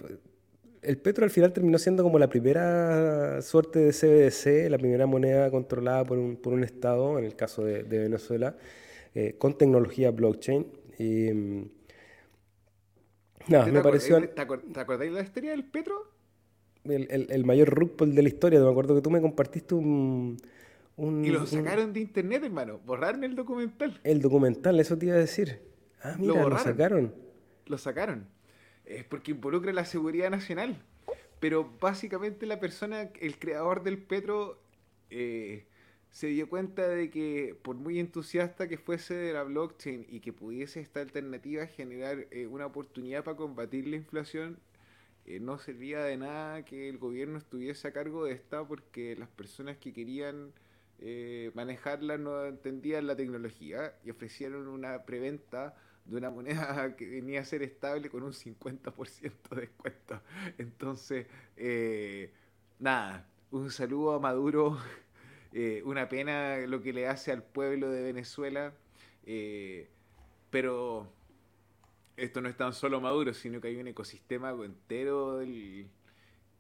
[0.87, 5.51] el petro al final terminó siendo como la primera suerte de CBDC, la primera moneda
[5.51, 8.57] controlada por un, por un Estado, en el caso de, de Venezuela,
[9.15, 10.67] eh, con tecnología blockchain.
[10.99, 11.71] Y, mm,
[13.49, 16.13] nada, ¿Te me pareció ¿Te, acord ¿Te acordáis de la historia del petro?
[16.85, 18.61] el, el, el mayor rug pull de la historia.
[18.61, 20.37] Me acuerdo que tú me compartiste un...
[20.97, 22.81] un y lo sacaron un, de internet, hermano.
[22.87, 24.01] Borraron el documental.
[24.05, 25.61] El documental, eso te iba a decir.
[26.01, 27.13] Ah, mira, lo, lo sacaron.
[27.67, 28.36] Lo sacaron
[28.87, 30.83] es porque involucra la seguridad nacional.
[31.41, 34.59] Pero básicamente la persona, el creador del Petro,
[35.11, 35.67] eh,
[36.11, 40.33] se dio cuenta de que por muy entusiasta que fuese de la blockchain y que
[40.33, 44.59] pudiese esta alternativa generar eh, una oportunidad para combatir la inflación,
[45.27, 49.29] eh, no servía de nada que el gobierno estuviese a cargo de esta porque las
[49.29, 50.53] personas que querían
[51.01, 55.77] eh, manejarla no entendían la tecnología y ofrecieron una preventa
[56.07, 60.21] de una moneda que venía a ser estable con un 50% de descuento.
[60.59, 61.27] Entonces,
[61.57, 62.33] eh,
[62.79, 64.79] nada, un saludo a Maduro,
[65.53, 68.73] eh, una pena lo que le hace al pueblo de Venezuela,
[69.25, 69.89] eh,
[70.51, 71.13] pero
[72.17, 75.41] esto no es tan solo Maduro, sino que hay un ecosistema entero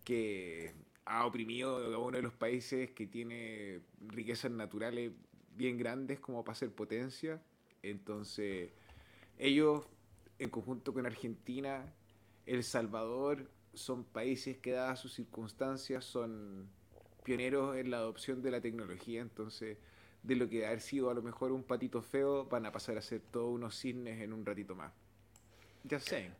[0.04, 0.74] que
[1.04, 5.12] ha oprimido a uno de los países que tiene riquezas naturales
[5.56, 7.40] bien grandes como para ser potencia.
[7.82, 8.70] Entonces,
[9.38, 9.84] ellos,
[10.38, 11.84] en conjunto con Argentina,
[12.46, 16.68] El Salvador, son países que, dadas sus circunstancias, son
[17.24, 19.20] pioneros en la adopción de la tecnología.
[19.20, 19.78] Entonces,
[20.22, 23.02] de lo que haber sido a lo mejor un patito feo, van a pasar a
[23.02, 24.92] ser todos unos cisnes en un ratito más.
[25.84, 26.30] Ya sé.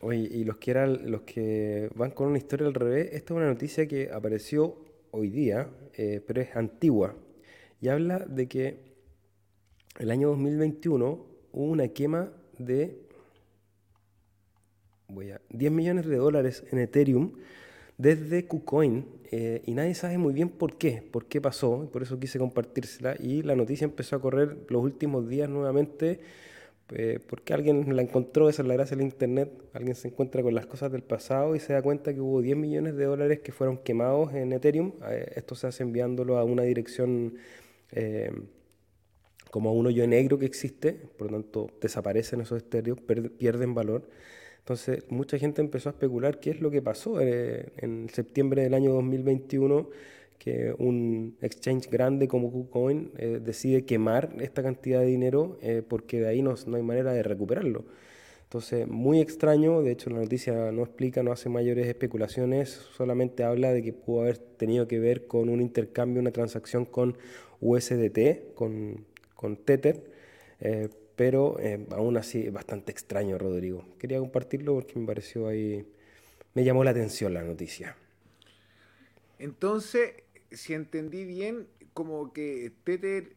[0.00, 3.36] Oye, y los que, eran, los que van con una historia al revés, esta es
[3.36, 4.78] una noticia que apareció
[5.10, 7.14] hoy día, eh, pero es antigua.
[7.82, 8.90] Y habla de que
[9.98, 12.96] el año 2021 una quema de
[15.08, 17.32] voy a, 10 millones de dólares en Ethereum
[17.98, 22.18] desde KuCoin eh, y nadie sabe muy bien por qué, por qué pasó, por eso
[22.18, 26.20] quise compartírsela y la noticia empezó a correr los últimos días nuevamente
[26.92, 30.54] eh, porque alguien la encontró, esa es la gracia del Internet, alguien se encuentra con
[30.54, 33.52] las cosas del pasado y se da cuenta que hubo 10 millones de dólares que
[33.52, 37.34] fueron quemados en Ethereum, eh, esto se hace enviándolo a una dirección
[39.50, 42.98] como un hoyo negro que existe, por lo tanto desaparecen esos estéreos,
[43.38, 44.08] pierden valor
[44.60, 48.74] entonces, mucha gente empezó a especular qué es lo que pasó eh, en septiembre del
[48.74, 49.88] año 2021,
[50.38, 56.20] que un exchange grande como KuCoin eh, decide quemar esta cantidad de dinero eh, porque
[56.20, 57.84] de ahí no, no, hay manera de recuperarlo.
[58.44, 63.72] Entonces, muy extraño, de hecho la noticia no explica, no hace mayores especulaciones, solamente habla
[63.72, 67.16] de que pudo haber tenido que ver con un intercambio, una transacción con
[67.60, 69.04] USDT, con,
[69.40, 70.04] con Tether,
[71.16, 73.86] pero eh, aún así bastante extraño, Rodrigo.
[73.98, 75.86] Quería compartirlo porque me pareció ahí,
[76.52, 77.96] me llamó la atención la noticia.
[79.38, 80.12] Entonces,
[80.50, 83.34] si entendí bien, como que Tether,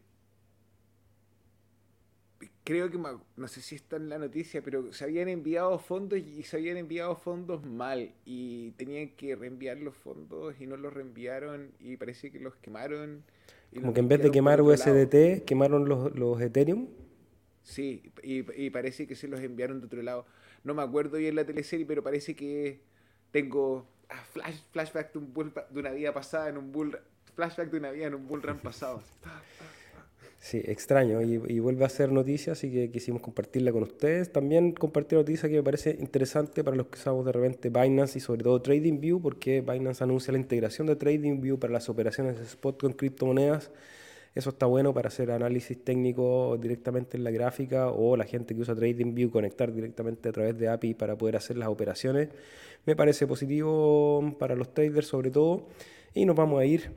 [2.66, 6.43] creo que, no sé si está en la noticia, pero se habían enviado fondos y
[6.43, 11.72] se habían enviado fondos mal y tenían que reenviar los fondos y no los reenviaron
[11.80, 13.24] y parece que los quemaron.
[13.74, 16.88] Como que en vez de quemar USDT, quemaron los, los Ethereum.
[17.63, 20.26] Sí, y, parece que se los enviaron de otro lado.
[20.63, 22.82] No me acuerdo bien la teleserie, pero parece que
[23.32, 26.97] tengo ah, flash, flashback de, un bull, de una vida pasada en un bull
[27.36, 29.01] flashback de una vida en un bull run pasado.
[30.44, 34.30] Sí, extraño y, vuelve a ser noticia, así que quisimos compartirla con ustedes.
[34.30, 38.22] También compartir noticia que me parece interesante para los que usamos de repente Binance y
[38.22, 42.82] sobre todo TradingView, porque Binance anuncia la integración de TradingView para las operaciones de spot
[42.82, 43.72] con criptomonedas
[44.36, 48.62] eso está bueno para hacer análisis técnico directamente en la gráfica o la gente que
[48.62, 52.30] usa TradingView conectar directamente a través de API para poder hacer las operaciones.
[52.86, 55.68] Me parece positivo para los traders sobre todo.
[56.16, 56.91] Y nos vamos a ir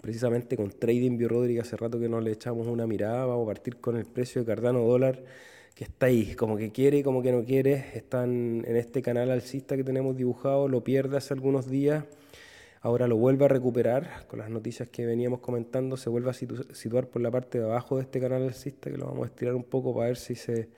[0.00, 1.66] precisamente con TradingView Rodríguez.
[1.66, 3.26] Hace rato que no le echamos una mirada.
[3.26, 5.22] Vamos a partir con el precio de Cardano dólar
[5.74, 7.86] que está ahí, como que quiere y como que no quiere.
[7.94, 12.04] Están en este canal alcista que tenemos dibujado, lo pierde hace algunos días
[12.82, 17.08] Ahora lo vuelve a recuperar con las noticias que veníamos comentando, se vuelve a situar
[17.08, 19.64] por la parte de abajo de este canal alcista, que lo vamos a estirar un
[19.64, 20.70] poco para ver si se,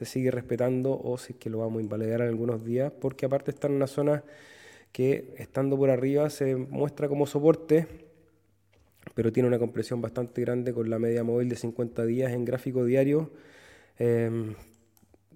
[0.00, 3.50] sigue respetando o si es que lo vamos a invalidar en algunos días, porque aparte
[3.50, 4.24] está en una zona
[4.90, 7.86] que estando por arriba se muestra como soporte,
[9.20, 12.86] pero tiene una compresión bastante grande con la media móvil de 50 días en gráfico
[12.86, 13.30] diario.
[13.98, 14.54] Em,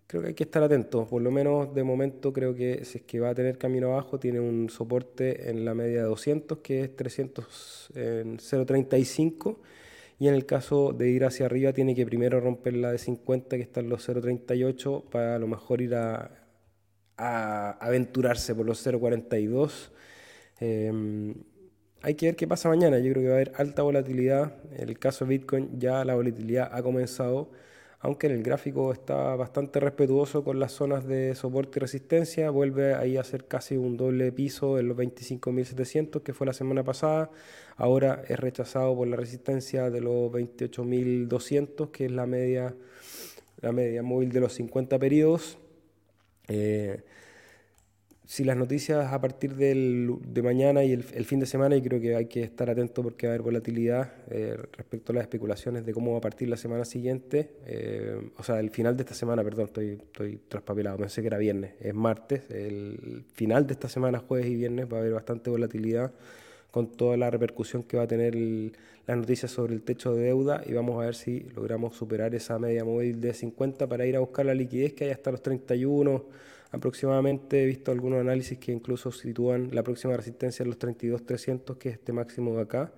[0.06, 1.06] creo que hay que estar atento.
[1.06, 4.18] Por lo menos de momento creo que si es que va a tener camino abajo,
[4.18, 9.58] tiene un soporte en la media de 200, que es 300 en 0.35.
[10.18, 13.54] Y en el caso de ir hacia arriba, tiene que primero romper la de 50,
[13.54, 16.30] que está en los 0.38, para a lo mejor ir a,
[17.18, 19.90] aventurarse por los 0.42.
[20.58, 21.34] Em,
[22.04, 22.98] hay que ver qué pasa mañana.
[22.98, 24.54] Yo creo que va a haber alta volatilidad.
[24.76, 27.50] En el caso de Bitcoin, ya la volatilidad ha comenzado
[28.04, 32.92] aunque en el gráfico está bastante respetuoso con las zonas de soporte y resistencia, vuelve
[32.92, 37.30] ahí a ser casi un doble piso en los 25.700 que fue la semana pasada,
[37.78, 42.74] ahora es rechazado por la resistencia de los 28.200 que es la media,
[43.62, 45.56] la media móvil de los 50 periodos.
[46.48, 47.04] Eh,
[48.26, 52.00] si las noticias a partir del, de mañana y el, fin de semana, y creo
[52.00, 55.84] que hay que estar atento porque va a haber volatilidad eh, respecto a las especulaciones
[55.84, 59.14] de cómo va a partir la semana siguiente, eh, o sea, el final de esta
[59.14, 63.88] semana, perdón, estoy, estoy traspapelado, pensé que era viernes, es martes, el final de esta
[63.88, 66.12] semana, jueves y viernes, va a haber bastante volatilidad
[66.70, 70.62] con toda la repercusión que va a tener las noticias sobre el techo de deuda
[70.66, 74.20] y vamos a ver si logramos superar esa media móvil de 50 para ir a
[74.20, 76.24] buscar la liquidez que hay hasta los 31
[76.74, 77.62] aproximadamente.
[77.62, 81.94] He visto algunos análisis que incluso sitúan la próxima resistencia en los 32.300, que es
[81.96, 82.92] este máximo de acá,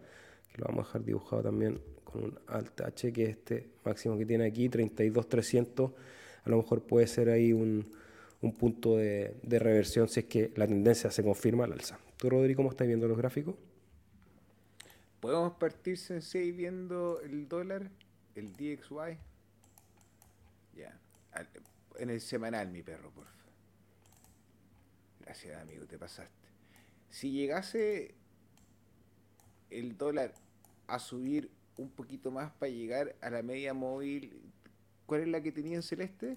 [0.53, 4.17] que lo vamos a dejar dibujado también con un alt H, que es este máximo
[4.17, 5.93] que tiene aquí, 32.300.
[6.45, 7.85] A lo mejor puede ser ahí un,
[8.59, 11.99] punto de, reversión si es que la tendencia se confirma al alza.
[12.17, 13.57] ¿Tú, Rodrigo, cómo estás viendo los gráficos?
[15.21, 17.91] Podemos partir, Sensei, viendo el dólar,
[18.37, 19.19] el DXY.
[20.77, 20.97] Ya.
[21.99, 23.36] En el semanal, mi perro, por favor.
[25.27, 26.49] Gracias, amigo, te pasaste.
[27.11, 28.15] Si llegase
[29.71, 30.33] el dólar
[30.87, 34.41] a subir un poquito más para llegar a la media móvil,
[35.05, 36.37] ¿cuál es la que tenía en celeste?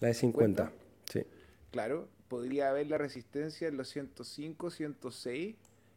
[0.00, 0.72] La de 50,
[1.10, 1.22] sí.
[1.70, 5.54] Claro, podría haber la resistencia en los 105, 106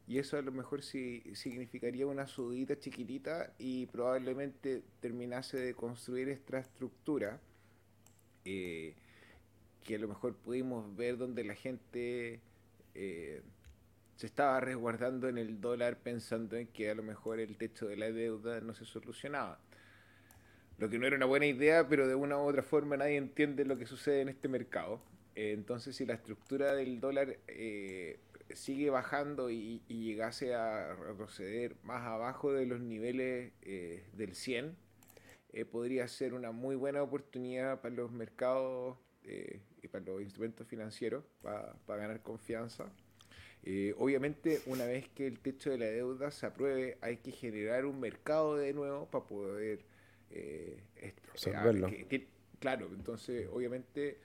[0.07, 6.29] y eso a lo mejor sí significaría una subida chiquitita y probablemente terminase de construir
[6.29, 7.41] esta estructura.
[8.45, 8.95] Eh,
[9.88, 12.41] que a lo mejor pudimos ver donde la gente
[12.93, 13.41] eh,
[14.17, 17.95] se estaba resguardando en el dólar pensando en que a lo mejor el techo de
[17.95, 19.61] la deuda no se solucionaba.
[20.77, 23.63] Lo que no era una buena idea, pero de una u otra forma nadie entiende
[23.63, 25.01] lo que sucede en este mercado.
[25.35, 28.19] Eh, entonces, si la estructura del dólar eh,
[28.53, 34.75] sigue bajando y, llegase a retroceder más abajo de los niveles del 100,
[35.71, 38.97] podría ser una muy buena oportunidad para los mercados
[39.82, 42.91] y para los instrumentos financieros, para, para ganar confianza.
[43.97, 47.99] obviamente, una vez que el techo de la deuda se apruebe, hay que generar un
[47.99, 49.86] mercado de nuevo para poder
[50.30, 50.84] eh,
[52.59, 54.17] claro, entonces obviamente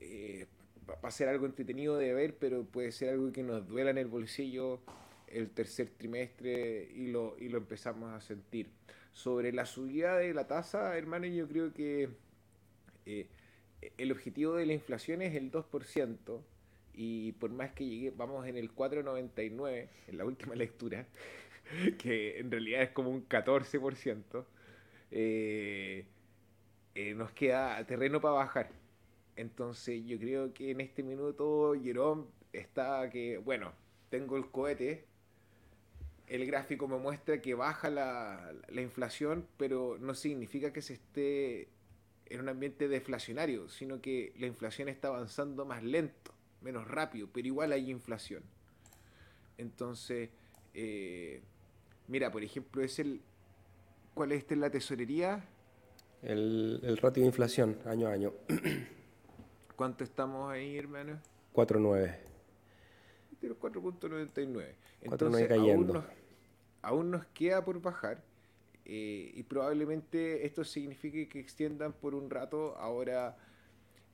[0.00, 0.46] eh,
[0.88, 3.98] va a ser algo entretenido de ver, pero puede ser algo que nos duela en
[3.98, 4.80] el bolsillo
[5.26, 8.70] el tercer trimestre y lo, y lo empezamos a sentir.
[9.12, 12.08] Sobre la subida de la tasa, hermano, yo creo que
[13.04, 13.28] eh,
[13.96, 16.40] el objetivo de la inflación es el 2%,
[17.00, 21.06] y por más que llegue, vamos en el 4,99 en la última lectura,
[21.96, 24.44] que en realidad es como un 14%,
[25.12, 26.04] eh,
[26.96, 28.70] eh, nos queda terreno para bajar.
[29.36, 33.72] Entonces yo creo que en este minuto Jerome está que, bueno,
[34.10, 35.04] tengo el cohete,
[36.26, 41.68] el gráfico me muestra que baja la, la inflación, pero no significa que se esté
[42.30, 47.46] en un ambiente deflacionario, sino que la inflación está avanzando más lento, menos rápido, pero
[47.46, 48.42] igual hay inflación.
[49.56, 50.30] Entonces,
[50.74, 51.42] eh,
[52.06, 53.22] mira, por ejemplo, es el,
[54.18, 55.44] ¿Cuál es este la tesorería?
[56.22, 58.32] El, el ratio de inflación, año a año.
[59.76, 61.20] ¿Cuánto estamos ahí, hermano?
[61.54, 62.16] 4,9.
[63.40, 64.74] 4.99.
[65.02, 65.70] Entonces, cayendo.
[65.70, 66.04] Aún nos,
[66.82, 68.20] aún nos queda por bajar.
[68.88, 73.36] Eh, y probablemente esto signifique que extiendan por un rato ahora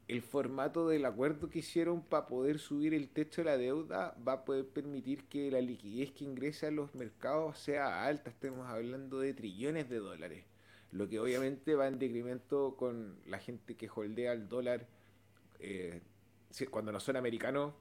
[0.09, 4.33] el formato del acuerdo que hicieron para poder subir el techo de la deuda va
[4.35, 8.31] a poder permitir que la liquidez que ingresa a los mercados sea alta.
[8.31, 10.45] Estemos hablando de trillones de dólares.
[10.93, 14.87] Lo que obviamente va en decremento con la gente que holdea el dólar
[15.59, 16.03] eh,
[16.70, 17.72] cuando no son americanos.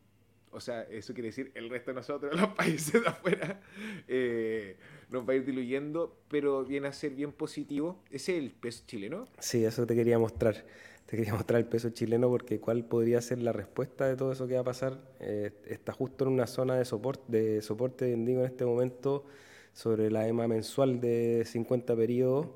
[0.51, 3.59] O sea, eso quiere decir el resto de nosotros, los países de afuera,
[4.07, 4.77] eh,
[5.13, 7.99] nos va a ir diluyendo, pero viene a ser bien positivo.
[8.11, 9.27] ¿Ese es el peso chileno?
[9.39, 10.65] Sí, eso te quería mostrar
[11.05, 14.47] te quería mostrar el peso chileno porque cuál podría ser la respuesta de todo eso
[14.47, 14.99] que va a pasar.
[15.19, 19.23] Eh, está justo en una zona de soporte, de soporte digo, en este momento
[19.73, 22.47] sobre la EMA mensual de 50 periodos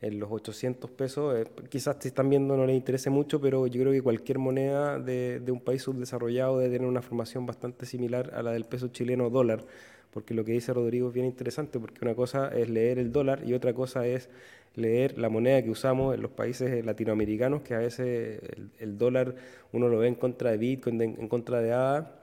[0.00, 1.36] en los 800 pesos.
[1.36, 4.98] Eh, quizás si están viendo no les interese mucho, pero yo creo que cualquier moneda
[4.98, 8.88] de, de un país subdesarrollado debe tener una formación bastante similar a la del peso
[8.88, 9.64] chileno dólar
[10.12, 13.42] porque lo que dice Rodrigo es bien interesante, porque una cosa es leer el dólar
[13.44, 14.28] y otra cosa es
[14.74, 18.40] leer la moneda que usamos en los países latinoamericanos, que a veces
[18.78, 19.34] el, dólar
[19.72, 22.16] uno lo ve en contra de Bitcoin, en, contra de ADA,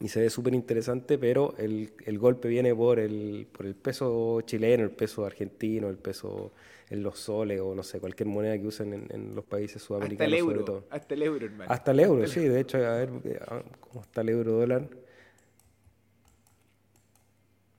[0.00, 4.40] y se ve súper interesante, pero el, el, golpe viene por el, por el peso
[4.42, 6.52] chileno, el peso argentino, el peso
[6.90, 10.26] en los soles o no sé, cualquier moneda que usen en, los países sudamericanos.
[10.26, 10.84] Hasta el euro, sobre todo.
[10.90, 11.72] hasta el euro, hermano.
[11.72, 13.10] Hasta el euro, sí, de hecho, a ver
[13.78, 14.88] cómo está el euro dólar.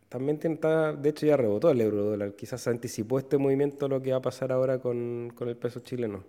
[0.08, 2.34] También está, de hecho ya rebotó el euro dólar.
[2.36, 6.24] Quizás se anticipó este movimiento lo que va a pasar ahora con, el peso chileno.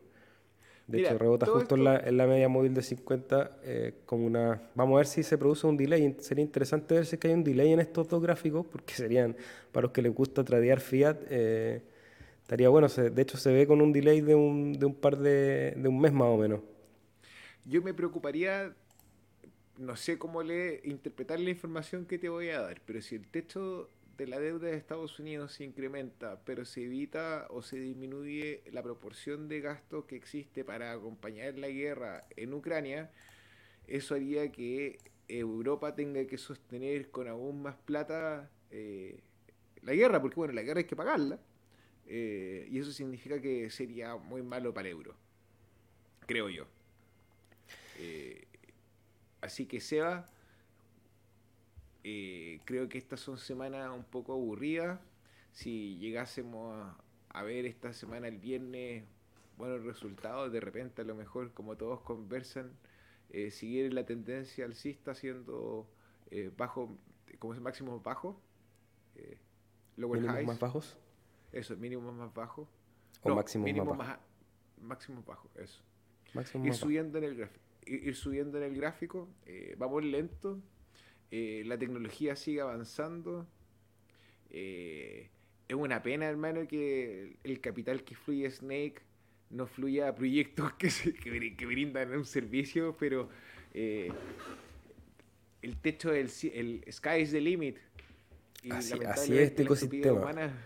[0.89, 4.61] De hecho, rebota justo en, la, en, la, media móvil de 50 eh, como una...
[4.75, 6.17] Vamos a ver si se produce un delay.
[6.19, 9.37] Sería interesante ver si es que hay un delay en estos dos gráficos, porque serían,
[9.71, 11.83] para los que les gusta tradear fiat, eh,
[12.53, 12.87] estaría bueno.
[12.87, 16.29] de hecho, se ve con un delay de un, par de, de un mes más
[16.29, 16.61] o menos.
[17.65, 18.75] Yo me preocuparía
[19.79, 23.27] no sé cómo le interpretar la información que te voy a dar, pero si el
[23.27, 23.89] techo
[24.19, 28.83] de la deuda de Estados Unidos se incrementa, pero se evita o se disminuye la
[28.83, 33.11] proporción de gasto que existe para acompañar la guerra en Ucrania,
[33.87, 39.21] eso haría que Europa tenga que sostener con aún más plata eh,
[39.81, 41.39] la guerra, porque bueno, la guerra hay que pagarla,
[42.07, 45.15] eh, y eso significa que sería muy malo para el euro,
[46.27, 46.67] creo yo.
[47.99, 48.47] Eh,
[49.43, 50.25] Así que Seba,
[52.05, 55.01] eh, creo que estas son semanas un poco aburridas.
[55.53, 56.95] Si llegásemos
[57.29, 59.05] a, ver esta semana el viernes
[59.59, 62.71] buenos resultados, de repente a lo mejor como todos conversan,
[63.31, 65.89] eh, seguir la tendencia alcista haciendo
[66.31, 66.97] eh, bajo,
[67.41, 68.41] como es máximo bajo,
[69.17, 69.39] eh,
[69.97, 70.97] mínimos más bajos.
[71.53, 72.69] Eso, mínimo más bajo.
[73.23, 74.21] O máximo más, bajo.
[74.81, 75.83] máximo bajo, eso.
[76.35, 80.61] Máximo y subiendo en el gráfico ir subiendo en el gráfico, eh, vamos lento,
[81.31, 83.47] eh, la tecnología sigue avanzando.
[84.51, 85.31] Eh,
[85.69, 89.01] es una pena, hermano, que el capital que fluye Snake
[89.51, 90.89] no fluya a proyectos que,
[91.57, 93.29] que, brindan un servicio, pero
[93.73, 94.13] el
[95.81, 97.79] techo del el sky is the limit.
[98.71, 100.31] Así, así, es este ecosistema.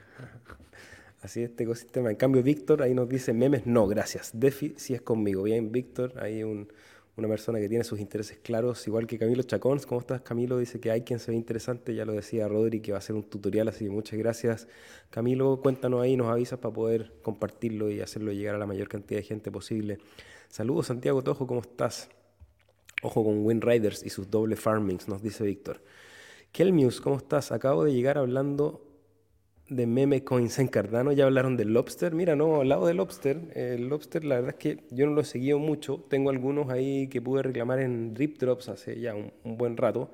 [1.23, 2.11] Así es este ecosistema.
[2.11, 4.31] En cambio, Víctor ahí nos dice memes, no, gracias.
[4.33, 5.43] Defi si es conmigo.
[5.43, 6.69] Bien, Víctor, hay un,
[7.17, 9.81] una persona que tiene sus intereses claros, igual que Camilo Chacón.
[9.89, 10.59] ¿Cómo estás, Camilo?
[10.59, 13.17] Dice que hay quien se ve interesante, ya lo decía Rodri, que va a hacer
[13.17, 14.69] un tutorial, así que muchas gracias.
[15.11, 19.19] Camilo, cuéntanos ahí, nos avisas para poder compartirlo y hacerlo llegar a la mayor cantidad
[19.19, 19.99] de gente posible.
[20.49, 22.11] Saludos, Santiago Tojo, ¿cómo estás?
[23.03, 25.81] Ojo con Wind Riders y sus doble farmings, nos dice Víctor.
[26.57, 27.53] Kelmius, ¿cómo estás?
[27.53, 28.81] Acabo de llegar hablando
[29.69, 32.15] de meme coins en Cardano, ya hablaron del lobster.
[32.15, 35.21] Mira, no, al lado del lobster, el lobster la verdad es que yo no lo
[35.21, 36.03] he seguido mucho.
[36.09, 40.13] Tengo algunos ahí que pude reclamar en Drip Drops hace ya un, buen rato,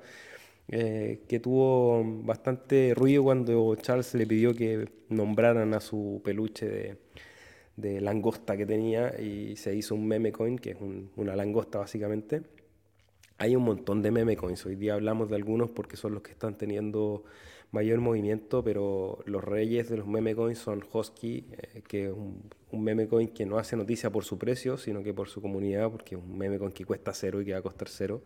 [0.67, 6.97] eh, que tuvo bastante ruido cuando Charles le pidió que nombraran a su peluche
[7.77, 10.77] de, langosta que tenía y se hizo un meme coin, que es
[11.15, 12.41] una langosta básicamente.
[13.43, 16.31] Hay un montón de meme coins, hoy día hablamos de algunos porque son los que
[16.31, 17.25] están teniendo
[17.73, 22.41] mayor movimiento, pero los reyes de los meme coins son Hosky, eh, que es un,
[22.81, 26.15] meme coin que no hace noticia por su precio, sino que por su comunidad, porque
[26.15, 28.21] es un meme coin que cuesta cero y que va a costar cero.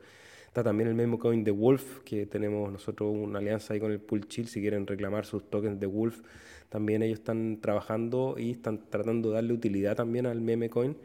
[0.45, 3.99] Está también el meme coin de Wolf, que tenemos nosotros una alianza ahí con el
[3.99, 6.22] Pool Chill, si quieren reclamar sus tokens de Wolf,
[6.70, 10.95] también ellos están trabajando y están tratando de darle utilidad también al meme coin,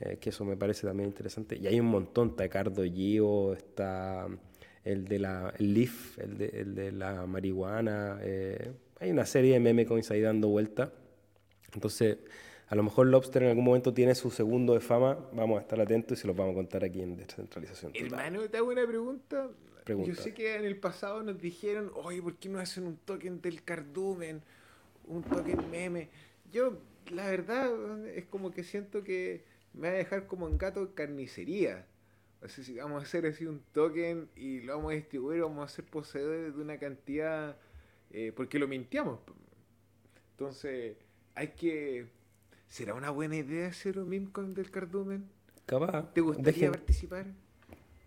[0.00, 1.56] eh, que eso me parece también interesante.
[1.56, 4.26] Y hay un montón, está Cardo Gio, está
[4.82, 8.18] el de la el Leaf, el de, el de la marihuana.
[8.22, 10.92] Eh, hay una serie de meme coins ahí dando vuelta.
[11.74, 12.18] Entonces,
[12.68, 15.18] a lo mejor Lobster en algún momento tiene su segundo de fama.
[15.32, 17.92] Vamos a estar atentos y se los vamos a contar aquí en Descentralización.
[17.94, 19.50] Hermano, te hago una pregunta.
[19.86, 23.40] Yo sé que en el pasado nos dijeron, oye, ¿por qué no hacen un token
[23.42, 24.40] del cardumen?
[25.08, 26.08] Un token meme.
[26.52, 26.78] Yo,
[27.10, 31.86] la verdad, es como que siento que me va a dejar como en gato carnicería.
[32.42, 35.74] Así si vamos a hacer así un token y lo vamos a distribuir, vamos a
[35.74, 37.56] ser poseedores de una cantidad,
[38.10, 39.20] eh, porque lo mintiamos.
[40.32, 40.96] Entonces,
[41.34, 42.06] hay que...
[42.66, 45.28] ¿Será una buena idea hacer un meme del cardumen?
[45.66, 46.12] Capaz.
[46.14, 47.26] ¿Te gustaría participar?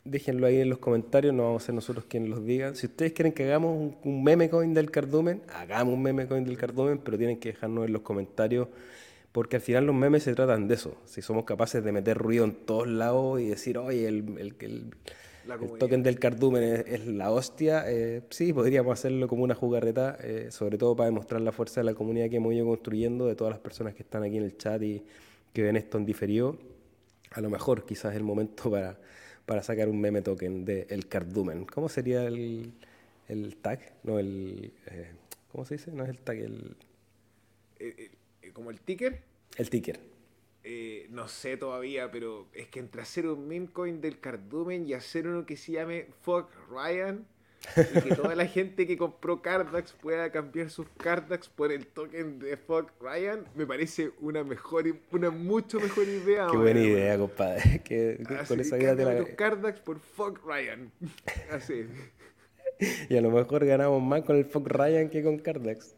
[0.05, 2.75] Déjenlo ahí en los comentarios, no vamos a ser nosotros quienes los digan.
[2.75, 6.43] Si ustedes quieren que hagamos un, un meme coin del cardumen, hagamos un meme coin
[6.43, 8.67] del cardumen, pero tienen que dejarnos en los comentarios
[9.33, 10.95] porque al final los memes se tratan de eso.
[11.05, 15.77] Si somos capaces de meter ruido en todos lados y decir, oye, el, el, el,
[15.79, 20.77] token del cardumen es, la hostia, eh, sí, podríamos hacerlo como una jugarreta, eh, sobre
[20.77, 23.59] todo para demostrar la fuerza de la comunidad que hemos ido construyendo, de todas las
[23.59, 25.03] personas que están aquí en el chat y
[25.51, 26.59] que ven esto en diferido.
[27.31, 28.99] A lo mejor quizás es el momento para,
[29.47, 31.65] para sacar un meme token del cardumen.
[31.65, 32.71] ¿Cómo sería el,
[33.63, 33.79] tag?
[34.03, 34.73] No, el...
[34.91, 35.11] Eh,
[35.51, 35.91] ¿Cómo se dice?
[35.91, 36.75] No es el tag, el
[38.53, 39.21] como el ticker.
[39.57, 39.99] El ticker.
[40.63, 44.93] Eh, no sé todavía, pero es que entre hacer un meme coin del cardumen y
[44.93, 47.25] hacer uno que se llame Fuck Ryan
[47.75, 52.39] y que toda la gente que compró Cardax pueda cambiar sus Cardax por el token
[52.39, 56.47] de Fuck Ryan, me parece una mejor, una mucho mejor idea.
[56.49, 57.81] Qué buena idea, compadre.
[57.83, 59.35] Que, con esa idea te la...
[59.35, 60.91] Cardax por Fuck Ryan.
[61.51, 61.87] Así.
[63.09, 65.95] y a lo mejor ganamos más con el Fuck Ryan que con Cardax.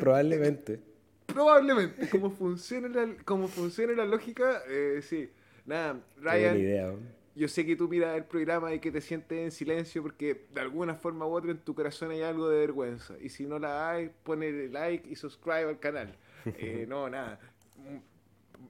[0.00, 0.89] Probablemente.
[1.32, 5.30] Probablemente, como funciona la, como funciona la lógica, eh, sí.
[5.66, 6.98] Nada, Ryan,
[7.36, 10.60] yo sé que tú miras el programa y que te sientes en silencio porque de
[10.60, 13.14] alguna forma u otra en tu corazón hay algo de vergüenza.
[13.20, 16.16] Y si no la hay, ponle like y subscribe al canal.
[16.58, 17.38] Eh, no, nada.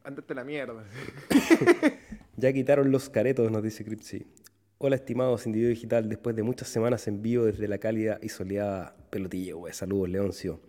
[0.02, 0.84] Andate la mierda.
[2.36, 4.26] ya quitaron los caretos, nos dice Cripsy.
[4.78, 6.08] Hola, estimados individuo digital.
[6.08, 10.60] Después de muchas semanas en vivo desde la cálida y soleada Pelotilla, Saludos, Leoncio.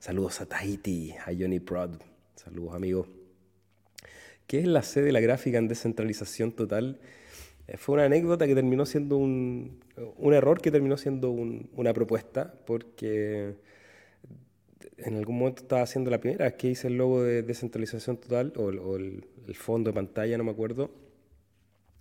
[0.00, 1.90] Saludos a Tahiti, a Johnny Prod.
[2.34, 3.06] Saludos, amigo.
[4.46, 6.98] ¿Qué es la sede de la gráfica en descentralización total?
[7.68, 9.78] Eh, fue una anécdota que terminó siendo un,
[10.16, 13.56] un error que terminó siendo una propuesta, porque
[14.96, 18.54] en algún momento estaba haciendo la primera vez que hice el logo de descentralización total,
[18.56, 20.90] o, el, fondo de pantalla, no me acuerdo.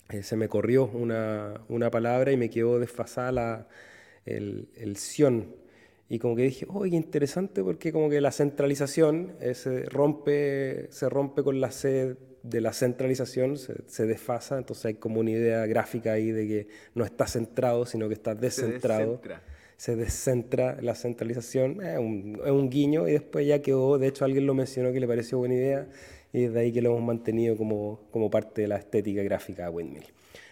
[0.07, 3.67] Eh, se me corrió una, una, palabra y me quedó desfasada la,
[4.23, 5.67] el, el Sion
[6.09, 11.07] y como que dije, oye, interesante porque como que la centralización eh, se, rompe, se
[11.07, 16.13] rompe con la sed de la centralización, se, desfasa, entonces hay como una idea gráfica
[16.13, 19.21] ahí de que no está centrado, sino que está descentrado.
[19.77, 24.25] Se descentra la centralización, es un, es un guiño y después ya quedó, de hecho
[24.25, 25.87] alguien lo mencionó que le pareció buena idea
[26.33, 29.69] y desde ahí que lo hemos mantenido como, como parte de la estética gráfica de
[29.69, 30.05] Windmill.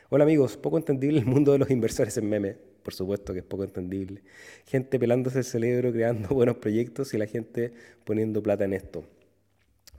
[0.10, 2.56] Hola amigos, poco entendible el mundo de los inversores en memes
[2.88, 4.22] por supuesto que es poco entendible.
[4.66, 7.74] Gente pelándose el cerebro, creando buenos proyectos y la gente
[8.06, 9.04] poniendo plata en esto.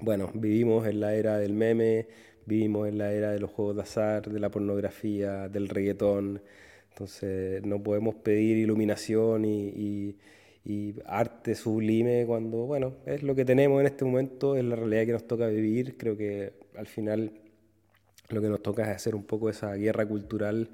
[0.01, 2.07] Bueno, vivimos en la era del meme,
[2.47, 6.41] vivimos en la era de los juegos de azar, de la pornografía, del reggaetón.
[6.89, 10.17] Entonces no podemos pedir iluminación y,
[11.05, 15.13] arte sublime cuando, bueno, es lo que tenemos en este momento, es la realidad que
[15.13, 15.99] nos toca vivir.
[15.99, 17.33] Creo que al final
[18.31, 20.71] lo que nos toca es hacer un poco esa guerra cultural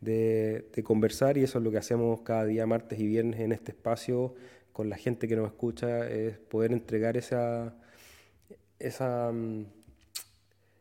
[0.00, 3.72] de, conversar y eso es lo que hacemos cada día, martes y viernes en este
[3.72, 4.34] espacio
[4.72, 7.74] con la gente que nos escucha, es poder entregar esa,
[8.78, 9.66] esa, mm,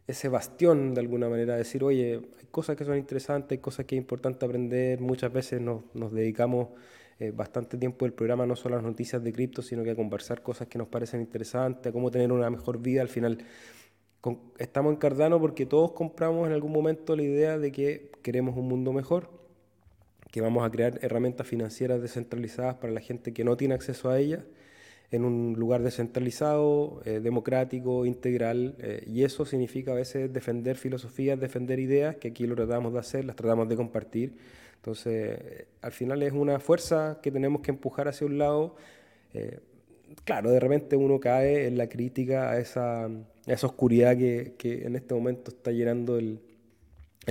[0.07, 3.95] ese bastión de alguna manera, decir, oye, hay cosas que son interesantes, hay cosas que
[3.95, 5.83] es importante aprender, muchas veces nos,
[6.13, 6.69] dedicamos
[7.19, 9.95] eh, bastante tiempo del programa no solo a las noticias de cripto, sino que a
[9.95, 13.39] conversar cosas que nos parecen interesantes, a cómo tener una mejor vida al final
[14.57, 18.67] estamos en Cardano porque todos compramos en algún momento la idea de que queremos un
[18.67, 19.29] mundo mejor,
[20.31, 24.19] que vamos a crear herramientas financieras descentralizadas para la gente que no tiene acceso a
[24.19, 24.41] ellas,
[25.11, 31.39] en un lugar descentralizado, eh, democrático, integral, eh, y eso significa a veces defender filosofías,
[31.39, 34.35] defender ideas, que aquí lo tratamos de hacer, las tratamos de compartir.
[34.75, 38.75] Entonces, eh, al final es una fuerza que tenemos que empujar hacia un lado.
[40.23, 43.09] claro, de repente uno cae en la crítica a esa
[43.53, 44.55] esa oscuridad que,
[44.85, 46.39] en este momento está llenando el,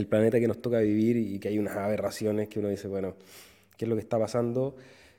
[0.09, 3.17] planeta que nos toca vivir y que hay unas aberraciones que uno dice, bueno,
[3.77, 4.77] ¿qué es lo que está pasando?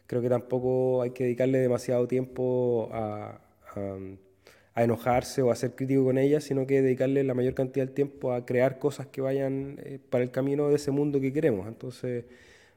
[0.07, 3.41] Creo que tampoco hay que dedicarle demasiado tiempo a,
[4.75, 8.31] enojarse o a ser crítico con ellas, sino que dedicarle la mayor cantidad de tiempo
[8.31, 11.67] a crear cosas que vayan eh, para el camino de ese mundo que queremos.
[11.67, 12.23] Entonces,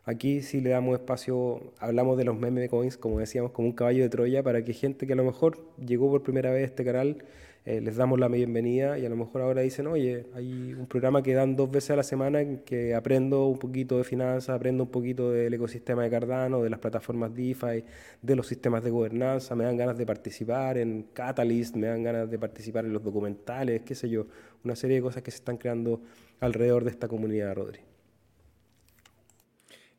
[0.05, 4.03] aquí sí le damos espacio, hablamos de los meme coins, como decíamos, como un caballo
[4.03, 6.85] de Troya, para que gente que a lo mejor llegó por primera vez a este
[6.85, 7.23] canal
[7.65, 11.23] eh, les damos la bienvenida y a lo mejor ahora dicen, oye, hay un programa
[11.23, 14.83] que dan dos veces a la semana en que aprendo un poquito de finanzas, aprendo
[14.83, 17.85] un poquito del ecosistema de Cardano, de las plataformas DeFi,
[18.21, 22.29] de los sistemas de gobernanza, me dan ganas de participar en Catalyst, me dan ganas
[22.29, 24.27] de participar en los documentales, qué sé yo,
[24.65, 26.03] una serie de cosas que se están creando
[26.41, 27.79] alrededor de esta comunidad, Rodri.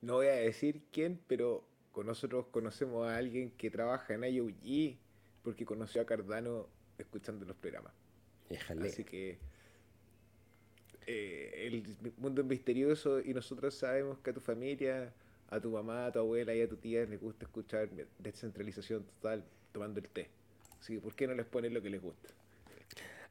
[0.01, 1.63] No voy a decir quién, pero
[2.03, 4.97] nosotros conocemos a alguien que trabaja en IOG
[5.43, 6.67] porque conoció a Cardano
[6.97, 7.93] escuchando los programas.
[8.81, 9.37] Así que
[11.07, 11.83] eh, el
[12.17, 15.13] mundo es misterioso y nosotros sabemos que a tu familia,
[15.49, 17.89] a tu mamá, a tu abuela y a tu tía les gusta escuchar
[18.19, 20.29] descentralización total tomando el té.
[20.79, 22.29] Así que, ¿por qué no les ponen lo que les gusta?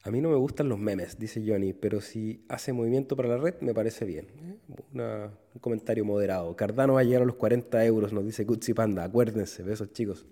[0.04, 3.36] A mí no me gustan los memes, dice Johnny, pero si hace movimiento para la
[3.36, 4.26] red, me parece bien.
[4.42, 5.28] ¿eh?
[5.54, 6.56] un comentario moderado.
[6.56, 9.04] Cardano va a llegar a los 40 euros, nos dice Kutsi Panda.
[9.04, 10.26] Acuérdense, besos chicos.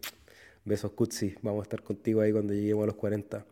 [0.65, 3.47] Besos Kutsi, vamos a estar contigo ahí cuando lleguemos a los 40.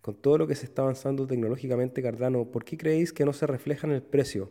[0.00, 3.46] Con todo lo que se está avanzando tecnológicamente, Cardano, ¿por qué creéis que no se
[3.46, 4.50] refleja en el precio?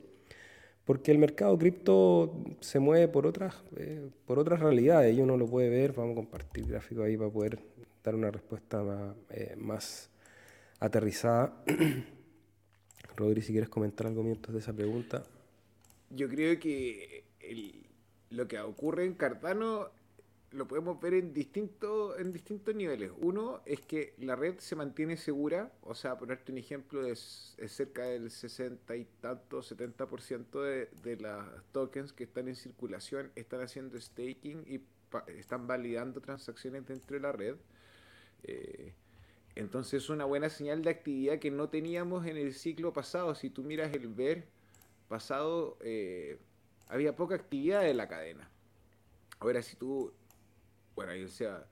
[0.86, 5.48] Porque el mercado cripto se mueve por otras, eh, por otras realidades y uno lo
[5.48, 5.94] puede ver.
[5.94, 7.60] Vamos a compartir gráfico ahí para poder
[8.04, 8.84] dar una respuesta
[9.58, 10.10] más, eh,
[10.80, 11.64] aterrizada.
[13.18, 15.24] Rodri, si quieres comentar algo mientras de esa pregunta.
[16.10, 17.26] Yo creo que
[18.30, 19.90] lo que ocurre en Cardano
[20.52, 23.12] lo podemos ver en, distinto, en distintos niveles.
[23.20, 28.04] Uno es que la red se mantiene segura, o sea, ponerte un ejemplo, es, cerca
[28.04, 34.00] del 60 y tanto, 70% de, de las tokens que están en circulación están haciendo
[34.00, 34.82] staking y
[35.28, 37.56] están validando transacciones dentro de la red.
[38.44, 38.94] Eh,
[39.56, 43.36] entonces es una buena señal de actividad que no teníamos en el ciclo pasado.
[43.36, 44.48] Si tú miras el ver
[45.08, 46.40] pasado, eh,
[46.88, 48.50] había poca actividad en la cadena.
[49.40, 50.14] Ahora, si tú
[51.00, 51.66] bueno, ahí sea,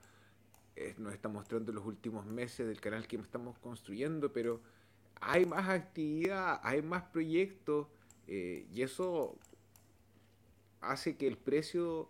[0.99, 4.61] nos está mostrando los últimos meses del canal que estamos construyendo, pero
[5.19, 7.87] hay más actividad, hay más proyectos
[8.27, 9.37] eh, y eso
[10.79, 12.07] hace que el precio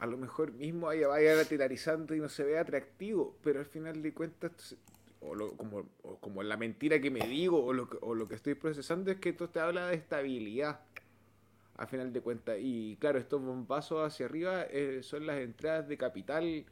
[0.00, 4.12] a lo mejor mismo vaya, lateralizando y no se vea atractivo, pero al final de
[4.12, 4.74] cuentas,
[5.20, 9.12] o, como, como la mentira que me digo o lo, o lo que estoy procesando
[9.12, 10.80] es que esto te habla de estabilidad
[11.80, 12.58] a final de cuentas.
[12.60, 16.66] Y claro, estos bombazos hacia arriba eh, son las entradas de capital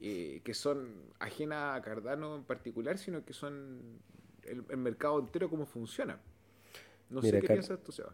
[0.00, 4.00] eh, que son ajenas a Cardano en particular, sino que son
[4.42, 6.20] el, mercado entero cómo funciona.
[7.08, 8.12] No sé qué piensas tú, Seba.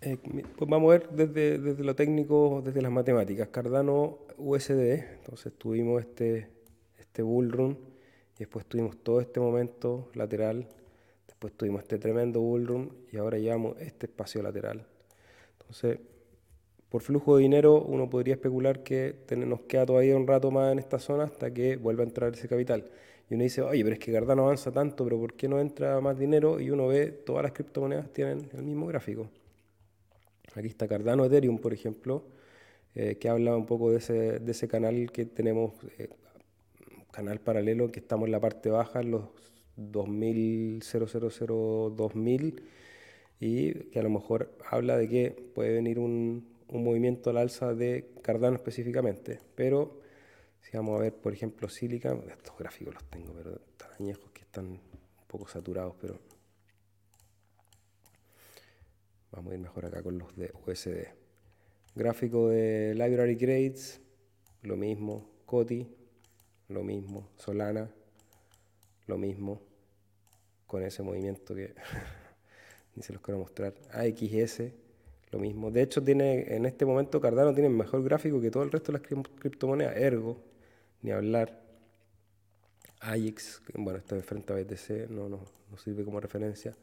[0.00, 0.16] Eh,
[0.56, 3.48] pues vamos a ver desde, desde, lo técnico, desde las matemáticas.
[3.48, 6.50] Cardano USD, entonces tuvimos este,
[6.98, 7.78] este bull run
[8.36, 10.68] y después tuvimos todo este momento lateral,
[11.26, 14.86] después tuvimos este tremendo bull run y ahora llevamos este espacio lateral.
[15.74, 15.98] Entonces,
[16.88, 20.78] por flujo de dinero uno podría especular que nos queda todavía un rato más en
[20.78, 22.88] esta zona hasta que vuelva a entrar ese capital.
[23.28, 26.00] Y uno dice, oye, pero es que Cardano avanza tanto, pero ¿por qué no entra
[26.00, 26.60] más dinero?
[26.60, 29.28] Y uno ve, todas las criptomonedas tienen el mismo gráfico.
[30.54, 32.22] Aquí está Cardano Ethereum, por ejemplo,
[32.94, 36.08] eh, que habla un poco de ese, de ese canal que tenemos, eh,
[37.10, 39.24] canal paralelo, que estamos en la parte baja, en los
[39.74, 42.62] 2000, 000, 2000
[43.46, 47.74] y que a lo mejor habla de que puede venir un, un movimiento al alza
[47.74, 50.00] de Cardano específicamente, pero
[50.62, 54.40] si vamos a ver, por ejemplo, Silica, estos gráficos los tengo, pero tan añejos que
[54.40, 54.80] están un
[55.26, 56.18] poco saturados, pero
[59.30, 61.08] vamos a ir mejor acá con los de USD.
[61.94, 64.00] Gráfico de Library Grades,
[64.62, 65.86] lo mismo, Coti,
[66.68, 67.90] lo mismo, Solana,
[69.06, 69.60] lo mismo,
[70.66, 71.74] con ese movimiento que
[72.96, 73.74] ni se los quiero mostrar.
[73.92, 74.62] AXS,
[75.30, 75.70] lo mismo.
[75.70, 78.98] De hecho, tiene en este momento Cardano tiene mejor gráfico que todo el resto de
[78.98, 79.96] las criptomonedas.
[79.96, 80.38] Ergo,
[81.02, 81.62] ni hablar.
[83.00, 85.40] AIX, bueno, está enfrente a BTC, no, no,
[85.70, 86.74] no sirve como referencia.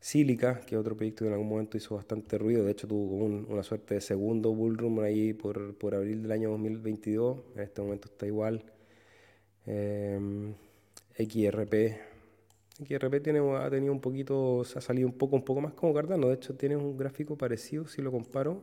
[0.00, 3.24] Silica, que es otro proyecto que en algún momento hizo bastante ruido, de hecho tuvo
[3.24, 8.08] una suerte de segundo bullroom ahí por, por abril del año 2022, en este momento
[8.08, 8.64] está igual.
[9.66, 10.54] Eh,
[11.18, 11.98] XRP,
[12.84, 15.94] XRP tiene, ha tenido un poquito, se ha salido un poco, un poco más como
[15.94, 18.62] Cardano, de hecho tiene un gráfico parecido si lo comparo,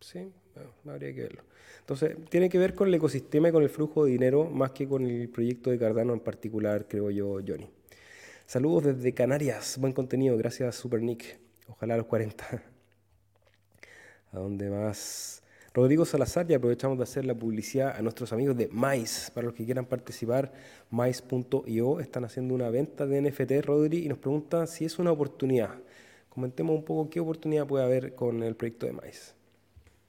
[0.00, 0.30] sí,
[0.86, 1.42] habría que verlo.
[1.80, 4.88] Entonces, tiene que ver con el ecosistema y con el flujo de dinero más que
[4.88, 7.68] con el proyecto de Cardano en particular, creo yo, Johnny.
[8.46, 11.38] Saludos desde Canarias, buen contenido, gracias Super Nick.
[11.68, 12.62] Ojalá a los 40.
[14.32, 15.43] ¿A dónde más?
[15.74, 19.32] Rodrigo Salazar, y aprovechamos de hacer la publicidad a nuestros amigos de Mais.
[19.34, 20.52] Para los que quieran participar,
[20.90, 25.74] Mais.io están haciendo una venta de NFT, Rodri, y nos preguntan si es una oportunidad.
[26.28, 29.34] Comentemos un poco qué oportunidad puede haber con el proyecto de Mais.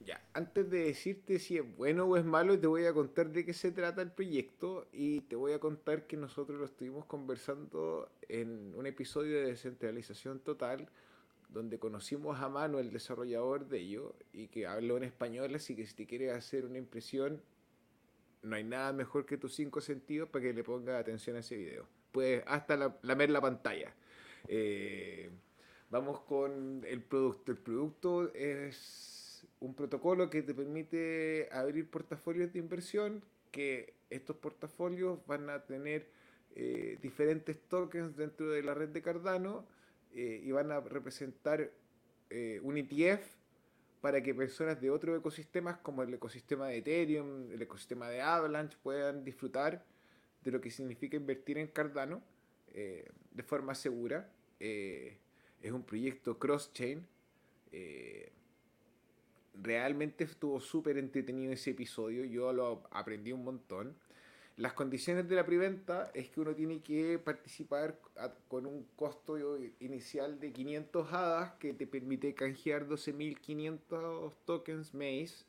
[0.04, 3.44] Ya, antes de decirte si es bueno o es malo, te voy a contar de
[3.44, 8.08] qué se trata el proyecto y te voy a contar que nosotros lo estuvimos conversando
[8.28, 10.88] en un episodio de descentralización total
[11.48, 15.86] donde conocimos a Manu, el desarrollador de ello, y que habló en español, así que
[15.86, 17.40] si te quieres hacer una impresión,
[18.42, 21.56] no hay nada mejor que tus cinco sentidos para que le pongas atención a ese
[21.56, 21.86] video.
[22.12, 23.94] Puedes hasta la, lamer la pantalla.
[24.48, 25.30] Eh,
[25.90, 27.52] vamos con el producto.
[27.52, 35.18] El producto es un protocolo que te permite abrir portafolios de inversión, que estos portafolios
[35.26, 36.08] van a tener
[36.54, 39.66] eh, diferentes tokens dentro de la red de Cardano
[40.14, 41.70] eh, y van a representar
[42.30, 43.24] eh, un ETF
[44.00, 48.76] para que personas de otros ecosistemas como el ecosistema de Ethereum, el ecosistema de Avalanche
[48.82, 49.84] puedan disfrutar
[50.42, 52.22] de lo que significa invertir en Cardano
[52.72, 54.30] de forma segura.
[54.60, 57.06] es un proyecto cross-chain
[59.62, 63.96] realmente estuvo súper entretenido ese episodio, yo lo aprendí un montón.
[64.56, 67.98] Las condiciones de la preventa es que uno tiene que participar
[68.48, 69.36] con un costo
[69.80, 75.44] inicial de 500 hadas que te permite canjear 12.500 tokens Maze.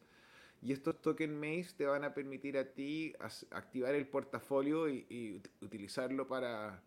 [0.61, 3.13] Y estos tokens Maze te van a permitir a ti
[3.51, 6.81] activar el portafolio y, utilizarlo para,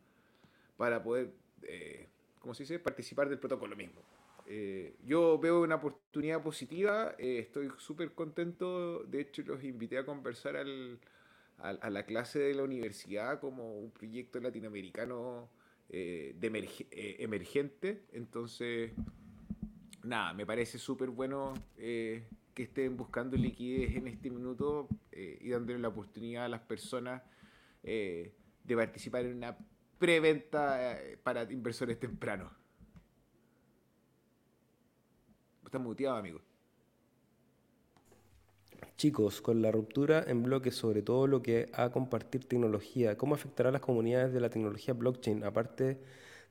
[0.77, 1.33] para poder,
[1.63, 2.07] eh,
[2.41, 4.03] ¿cómo se dice?, participar del protocolo mismo.
[4.47, 10.05] Eh, yo veo una oportunidad positiva, eh, estoy súper contento, de hecho los invité a
[10.05, 10.99] conversar al,
[11.63, 15.49] a, la clase de la universidad como un proyecto latinoamericano
[15.89, 18.93] eh, de emergente, entonces
[20.03, 22.25] nada, me parece súper bueno que
[22.57, 27.23] estén buscando liquidez en este minuto y dándole la oportunidad a las personas
[27.83, 28.33] de
[28.77, 29.57] participar en una
[29.99, 32.53] preventa para inversores tempranos.
[35.71, 36.41] Estás muteado, amigo.
[38.97, 43.71] Chicos, con la ruptura en bloques, sobre todo lo que a compartir tecnología, ¿cómo afectará
[43.71, 45.99] a las comunidades de la tecnología blockchain, aparte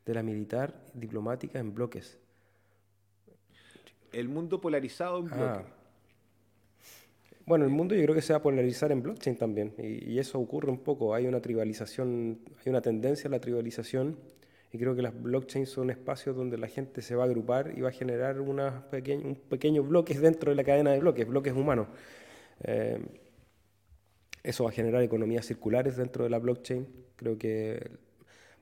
[0.06, 2.18] de la militar y diplomática en bloques?
[4.12, 5.36] El mundo polarizado en ah.
[5.36, 5.74] bloques.
[7.46, 10.20] Bueno, el mundo yo creo que se va a polarizar en blockchain también, y, y,
[10.20, 11.16] eso ocurre un poco.
[11.16, 14.18] Hay una tribalización, hay una tendencia a la tribalización
[14.72, 17.82] y creo que las blockchains son espacios donde la gente se va a agrupar y
[17.82, 21.88] va a generar unos pequeños pequeños bloques dentro de la cadena de bloques, bloques humanos.
[22.64, 23.00] Eh,
[24.44, 26.88] eso va a generar economías circulares dentro de la blockchain.
[27.16, 27.92] Creo que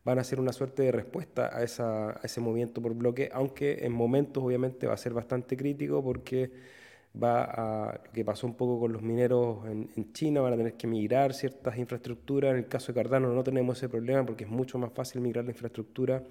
[0.06, 3.92] van a ser una suerte de respuesta a, a ese movimiento por bloque, aunque en
[3.92, 6.52] momentos obviamente va a ser bastante crítico porque
[7.22, 10.74] va a lo que pasó un poco con los mineros en, China, van a tener
[10.74, 12.52] que migrar ciertas infraestructuras.
[12.52, 15.46] En el caso de Cardano no tenemos ese problema porque es mucho más fácil migrar
[15.46, 16.24] la infraestructura,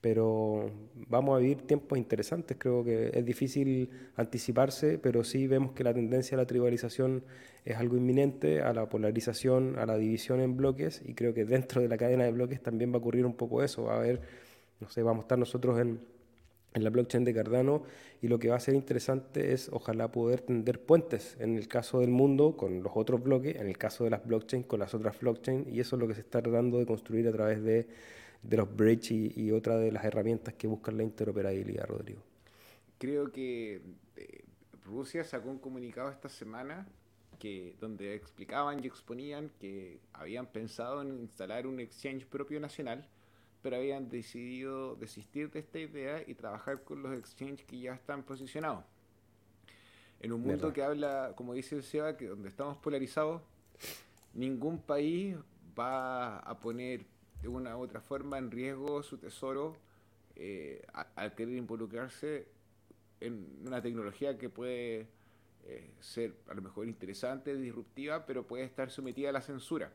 [0.00, 0.70] pero
[1.08, 2.56] vamos a vivir tiempos interesantes.
[2.58, 7.24] Creo que es difícil anticiparse, pero sí vemos que la tendencia a la tribalización
[7.64, 11.82] es algo inminente, a la polarización, a la división en bloques, y creo que dentro
[11.82, 13.84] de la cadena de bloques también va a ocurrir un poco eso.
[13.84, 14.20] Va a haber,
[14.80, 16.00] no sé, vamos a estar nosotros en
[16.78, 17.82] en la blockchain de Cardano
[18.22, 22.00] y lo que va a ser interesante es ojalá poder tender puentes en el caso
[22.00, 25.18] del mundo con los otros bloques, en el caso de las blockchains con las otras
[25.20, 27.86] blockchains y eso es lo que se está tratando de construir a través de,
[28.50, 32.22] los bridge y, y otra de las herramientas que buscan la interoperabilidad, Rodrigo.
[32.98, 33.80] Creo que,
[34.16, 34.44] eh,
[34.84, 36.86] Rusia sacó un comunicado esta semana
[37.38, 43.06] que, donde explicaban y exponían que habían pensado en instalar un exchange propio nacional,
[43.62, 48.22] pero habían decidido desistir de esta idea y trabajar con los exchanges que ya están
[48.22, 48.84] posicionados.
[50.20, 53.42] En un mundo que habla, como dice el SEBA, que donde estamos polarizados,
[54.34, 55.36] ningún país
[55.78, 57.06] va a poner
[57.40, 59.76] de una u otra forma en riesgo su tesoro
[60.34, 62.48] eh, al querer involucrarse
[63.20, 65.08] en una tecnología que puede
[65.64, 69.92] eh, ser a lo mejor interesante, disruptiva, pero puede estar sometida a la censura.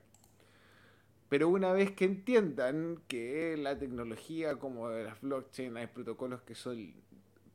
[1.30, 6.94] Pero una vez que entiendan que la tecnología como las blockchain, hay protocolos que son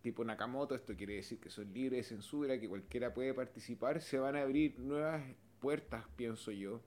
[0.02, 4.18] tipo Nakamoto, esto quiere decir que son libres de censura, que cualquiera puede participar, se
[4.18, 5.22] van a abrir nuevas
[5.60, 6.80] puertas, pienso yo,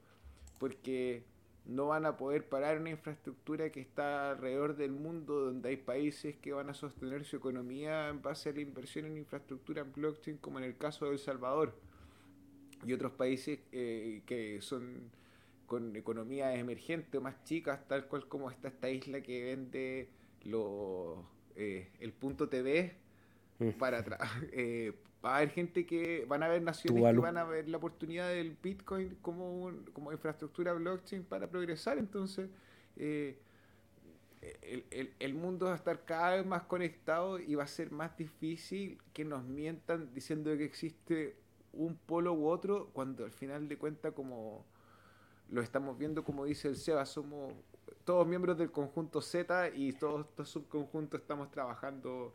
[0.60, 1.24] porque
[1.66, 6.36] no van a poder parar una infraestructura que está alrededor del mundo, donde hay países
[6.38, 10.38] que van a sostener su economía en base a la inversión en infraestructura en blockchain,
[10.38, 11.76] como en el caso de El Salvador,
[12.86, 15.12] y otros países eh, que son
[15.72, 20.10] con economías emergentes más chicas, tal cual como está esta isla que vende
[20.44, 21.20] los,
[21.56, 22.94] eh, el punto TV
[23.58, 23.70] mm.
[23.80, 24.04] para
[24.52, 24.94] eh,
[25.24, 28.28] va a haber gente que van a haber naciones que van a ver la oportunidad
[28.28, 31.98] del Bitcoin como, como infraestructura blockchain para progresar.
[32.00, 32.50] Entonces,
[32.98, 33.38] eh,
[34.92, 38.18] el, el, mundo va a estar cada vez más conectado y va a ser más
[38.18, 41.38] difícil que nos mientan diciendo que existe
[41.72, 44.66] un polo u otro, cuando al final de cuentas, como
[45.52, 47.54] lo estamos viendo, como dice el Seba, somos
[48.06, 52.34] todos miembros del conjunto Z y todos estos subconjuntos estamos trabajando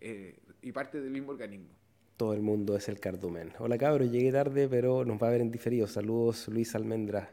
[0.00, 1.70] eh, y parte del mismo organismo.
[2.16, 3.52] Todo el mundo es el cardumen.
[3.58, 5.86] Hola cabros, llegué tarde, pero nos va a ver en diferido.
[5.86, 7.30] Saludos, Luis Almendra.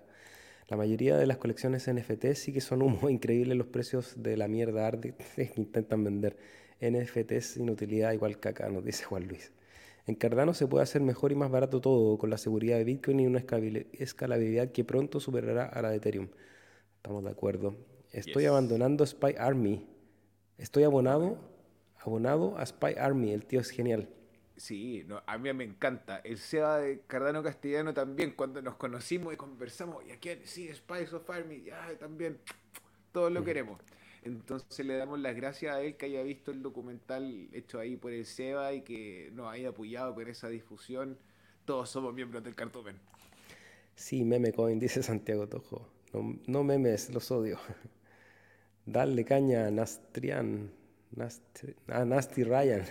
[0.68, 4.48] La mayoría de las colecciones NFT sí que son humo, increíbles los precios de la
[4.48, 6.38] mierda arte que intentan vender.
[6.82, 9.52] NFTs sin utilidad igual caca, nos dice Juan Luis.
[10.08, 13.20] En Cardano se puede hacer mejor y más barato todo, con la seguridad de Bitcoin
[13.22, 16.30] y una escalabilidad que pronto superará a la de Ethereum.
[16.98, 17.76] Estamos de acuerdo.
[18.12, 19.88] Estoy abandonando Spy Army.
[20.58, 21.40] Estoy abonado,
[22.00, 23.32] abonado a Spy Army.
[23.32, 24.08] El tío es genial.
[24.58, 26.22] Sí, no, a mí me encanta.
[26.24, 31.16] El SEBA de Cardano Castellano también, cuando nos conocimos y conversamos, y aquí sí, Spice
[31.16, 32.40] of Army, ya también,
[33.12, 33.82] todos lo queremos.
[34.26, 38.12] Entonces le damos las gracias a él que haya visto el documental hecho ahí por
[38.12, 41.18] el SEBA y que nos haya apoyado con esa difusión.
[41.64, 42.96] Todos somos miembros del Cartomen.
[43.96, 45.88] Sí, meme coin, dice Santiago Tojo.
[46.12, 47.60] No, no memes, los odio.
[48.88, 50.72] Dale caña, Nastrian.
[51.12, 52.84] Nasty, ah, Nasty Ryan.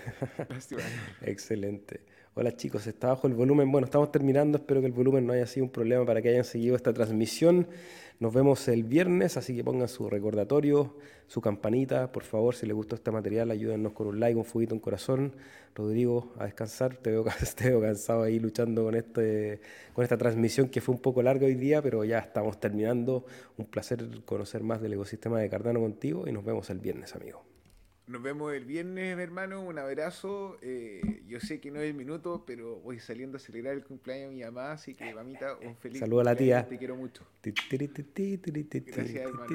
[1.21, 2.01] Excelente.
[2.35, 3.71] Hola chicos, está bajo el volumen.
[3.71, 4.59] Bueno, estamos terminando.
[4.59, 7.67] Espero que el volumen no haya sido un problema para que hayan seguido esta transmisión.
[8.21, 10.97] Nos vemos el viernes, así que pongan su recordatorio,
[11.27, 12.13] su campanita.
[12.13, 15.35] Por favor, si les gustó este material, ayúdennos con un like, un fuguito, un corazón.
[15.75, 16.97] Rodrigo, a descansar.
[16.97, 17.25] Te veo,
[17.57, 19.61] te veo cansado ahí luchando con, este,
[19.93, 23.27] con esta transmisión que fue un poco larga hoy día, pero ya estamos terminando.
[23.59, 27.54] Un placer conocer más del ecosistema de Cardano contigo y nos vemos el viernes, amigo.
[28.07, 29.63] Nos vemos el viernes, hermano.
[29.63, 30.59] Un abrazo.
[30.61, 34.31] Eh, yo sé que no es el minuto, pero voy saliendo a celebrar el cumpleaños
[34.31, 36.69] de mi mamá, así que mamita, un feliz Saludo a la tía.
[36.69, 37.25] Te quiero mucho.
[38.81, 39.47] Gracias, hermano.